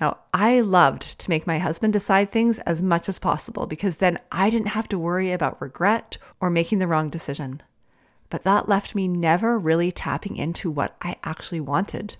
Now, 0.00 0.18
I 0.32 0.60
loved 0.60 1.18
to 1.18 1.28
make 1.28 1.48
my 1.48 1.58
husband 1.58 1.92
decide 1.92 2.30
things 2.30 2.60
as 2.60 2.80
much 2.80 3.08
as 3.08 3.18
possible 3.18 3.66
because 3.66 3.96
then 3.96 4.20
I 4.30 4.50
didn't 4.50 4.68
have 4.68 4.88
to 4.90 4.98
worry 5.00 5.32
about 5.32 5.60
regret 5.60 6.16
or 6.38 6.48
making 6.48 6.78
the 6.78 6.86
wrong 6.86 7.10
decision. 7.10 7.60
But 8.30 8.44
that 8.44 8.68
left 8.68 8.94
me 8.94 9.08
never 9.08 9.58
really 9.58 9.90
tapping 9.90 10.36
into 10.36 10.70
what 10.70 10.94
I 11.02 11.16
actually 11.24 11.60
wanted. 11.60 12.16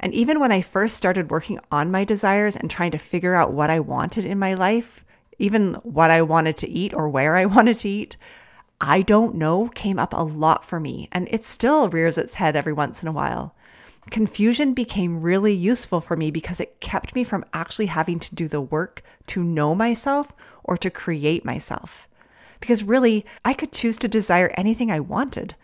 And 0.00 0.12
even 0.12 0.40
when 0.40 0.50
I 0.50 0.60
first 0.60 0.96
started 0.96 1.30
working 1.30 1.60
on 1.70 1.92
my 1.92 2.02
desires 2.02 2.56
and 2.56 2.68
trying 2.68 2.90
to 2.90 2.98
figure 2.98 3.36
out 3.36 3.52
what 3.52 3.70
I 3.70 3.78
wanted 3.78 4.24
in 4.24 4.40
my 4.40 4.54
life, 4.54 5.04
even 5.38 5.74
what 5.82 6.10
I 6.10 6.22
wanted 6.22 6.56
to 6.58 6.70
eat 6.70 6.92
or 6.94 7.08
where 7.08 7.36
I 7.36 7.44
wanted 7.56 7.78
to 7.80 7.88
eat, 7.88 8.16
I 8.80 9.02
don't 9.02 9.34
know 9.34 9.68
came 9.68 9.98
up 9.98 10.12
a 10.12 10.22
lot 10.22 10.64
for 10.64 10.78
me. 10.78 11.08
And 11.12 11.28
it 11.30 11.44
still 11.44 11.88
rears 11.88 12.18
its 12.18 12.34
head 12.34 12.56
every 12.56 12.72
once 12.72 13.02
in 13.02 13.08
a 13.08 13.12
while 13.12 13.54
confusion 14.10 14.74
became 14.74 15.20
really 15.20 15.52
useful 15.52 16.00
for 16.00 16.16
me 16.16 16.30
because 16.30 16.60
it 16.60 16.80
kept 16.80 17.14
me 17.14 17.24
from 17.24 17.44
actually 17.52 17.86
having 17.86 18.18
to 18.18 18.34
do 18.34 18.48
the 18.48 18.60
work 18.60 19.02
to 19.26 19.42
know 19.42 19.74
myself 19.74 20.32
or 20.64 20.76
to 20.76 20.90
create 20.90 21.44
myself. 21.44 22.08
Because 22.60 22.82
really, 22.82 23.24
I 23.44 23.54
could 23.54 23.72
choose 23.72 23.98
to 23.98 24.08
desire 24.08 24.52
anything 24.54 24.90
I 24.90 25.00
wanted, 25.00 25.54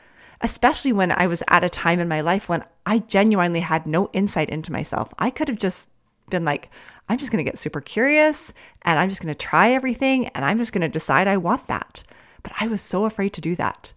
especially 0.41 0.93
when 0.93 1.11
I 1.13 1.27
was 1.27 1.43
at 1.49 1.65
a 1.65 1.69
time 1.69 1.99
in 1.99 2.09
my 2.09 2.21
life 2.21 2.49
when 2.49 2.65
I 2.87 3.01
genuinely 3.01 3.61
had 3.61 3.87
no 3.87 4.11
insight 4.13 4.51
into 4.51 4.73
myself. 4.73 5.13
I 5.19 5.31
could 5.31 5.49
have 5.49 5.59
just 5.59 5.89
been 6.31 6.45
like, 6.45 6.71
I'm 7.09 7.19
just 7.19 7.31
going 7.31 7.45
to 7.45 7.49
get 7.49 7.59
super 7.59 7.81
curious 7.81 8.53
and 8.83 8.99
I'm 8.99 9.09
just 9.09 9.21
going 9.21 9.33
to 9.33 9.39
try 9.39 9.73
everything 9.73 10.29
and 10.29 10.45
I'm 10.45 10.59
just 10.59 10.73
going 10.73 10.83
to 10.83 10.89
decide 10.89 11.29
I 11.29 11.37
want 11.37 11.67
that. 11.67 12.03
But 12.43 12.53
I 12.61 12.67
was 12.67 12.81
so 12.81 13.05
afraid 13.05 13.33
to 13.35 13.41
do 13.41 13.55
that. 13.57 13.93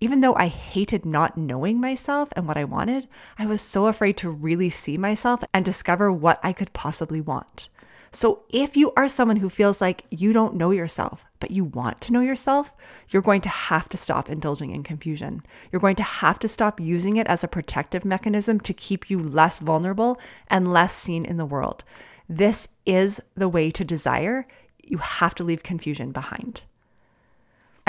Even 0.00 0.20
though 0.20 0.34
I 0.34 0.48
hated 0.48 1.04
not 1.04 1.36
knowing 1.36 1.80
myself 1.80 2.28
and 2.34 2.48
what 2.48 2.56
I 2.56 2.64
wanted, 2.64 3.06
I 3.38 3.46
was 3.46 3.60
so 3.60 3.86
afraid 3.86 4.16
to 4.18 4.30
really 4.30 4.68
see 4.68 4.98
myself 4.98 5.44
and 5.54 5.64
discover 5.64 6.10
what 6.12 6.40
I 6.42 6.52
could 6.52 6.72
possibly 6.72 7.20
want. 7.20 7.68
So, 8.10 8.42
if 8.50 8.76
you 8.76 8.92
are 8.96 9.08
someone 9.08 9.36
who 9.36 9.48
feels 9.48 9.80
like 9.80 10.04
you 10.10 10.32
don't 10.32 10.56
know 10.56 10.70
yourself, 10.70 11.24
but 11.42 11.50
you 11.50 11.64
want 11.64 12.00
to 12.00 12.12
know 12.12 12.20
yourself, 12.20 12.72
you're 13.08 13.20
going 13.20 13.40
to 13.40 13.48
have 13.48 13.88
to 13.88 13.96
stop 13.96 14.30
indulging 14.30 14.70
in 14.70 14.84
confusion. 14.84 15.42
You're 15.72 15.80
going 15.80 15.96
to 15.96 16.04
have 16.04 16.38
to 16.38 16.46
stop 16.46 16.78
using 16.78 17.16
it 17.16 17.26
as 17.26 17.42
a 17.42 17.48
protective 17.48 18.04
mechanism 18.04 18.60
to 18.60 18.72
keep 18.72 19.10
you 19.10 19.20
less 19.20 19.58
vulnerable 19.58 20.20
and 20.46 20.72
less 20.72 20.94
seen 20.94 21.24
in 21.24 21.38
the 21.38 21.44
world. 21.44 21.82
This 22.28 22.68
is 22.86 23.20
the 23.34 23.48
way 23.48 23.72
to 23.72 23.84
desire. 23.84 24.46
You 24.84 24.98
have 24.98 25.34
to 25.34 25.42
leave 25.42 25.64
confusion 25.64 26.12
behind. 26.12 26.64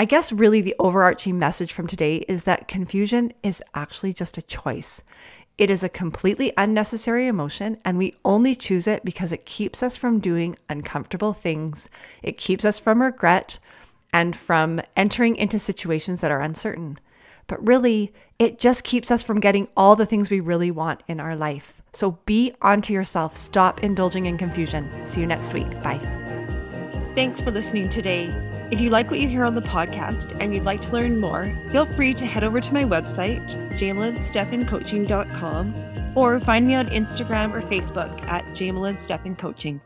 I 0.00 0.04
guess 0.04 0.32
really 0.32 0.60
the 0.60 0.74
overarching 0.80 1.38
message 1.38 1.72
from 1.72 1.86
today 1.86 2.24
is 2.26 2.42
that 2.42 2.66
confusion 2.66 3.32
is 3.44 3.62
actually 3.72 4.12
just 4.14 4.36
a 4.36 4.42
choice. 4.42 5.00
It 5.56 5.70
is 5.70 5.84
a 5.84 5.88
completely 5.88 6.52
unnecessary 6.56 7.28
emotion, 7.28 7.78
and 7.84 7.96
we 7.96 8.16
only 8.24 8.56
choose 8.56 8.88
it 8.88 9.04
because 9.04 9.32
it 9.32 9.46
keeps 9.46 9.82
us 9.82 9.96
from 9.96 10.18
doing 10.18 10.56
uncomfortable 10.68 11.32
things. 11.32 11.88
It 12.22 12.38
keeps 12.38 12.64
us 12.64 12.78
from 12.80 13.00
regret 13.00 13.58
and 14.12 14.34
from 14.34 14.80
entering 14.96 15.36
into 15.36 15.58
situations 15.58 16.20
that 16.20 16.32
are 16.32 16.40
uncertain. 16.40 16.98
But 17.46 17.64
really, 17.64 18.12
it 18.38 18.58
just 18.58 18.84
keeps 18.84 19.10
us 19.10 19.22
from 19.22 19.38
getting 19.38 19.68
all 19.76 19.96
the 19.96 20.06
things 20.06 20.30
we 20.30 20.40
really 20.40 20.70
want 20.70 21.02
in 21.06 21.20
our 21.20 21.36
life. 21.36 21.82
So 21.92 22.18
be 22.24 22.52
onto 22.60 22.92
yourself. 22.92 23.36
Stop 23.36 23.82
indulging 23.84 24.26
in 24.26 24.38
confusion. 24.38 24.88
See 25.06 25.20
you 25.20 25.26
next 25.26 25.52
week. 25.52 25.70
Bye. 25.82 26.00
Thanks 27.14 27.40
for 27.40 27.52
listening 27.52 27.90
today. 27.90 28.53
If 28.70 28.80
you 28.80 28.90
like 28.90 29.10
what 29.10 29.20
you 29.20 29.28
hear 29.28 29.44
on 29.44 29.54
the 29.54 29.60
podcast 29.60 30.36
and 30.40 30.54
you'd 30.54 30.64
like 30.64 30.80
to 30.82 30.92
learn 30.92 31.20
more, 31.20 31.52
feel 31.70 31.84
free 31.84 32.14
to 32.14 32.24
head 32.24 32.44
over 32.44 32.60
to 32.60 32.74
my 32.74 32.84
website, 32.84 33.44
jamelynstephancoaching.com, 33.78 35.74
or 36.16 36.40
find 36.40 36.66
me 36.66 36.74
on 36.74 36.86
Instagram 36.86 37.52
or 37.52 37.60
Facebook 37.60 38.22
at 38.22 38.44
Jamelyn 38.54 39.38
Coaching. 39.38 39.80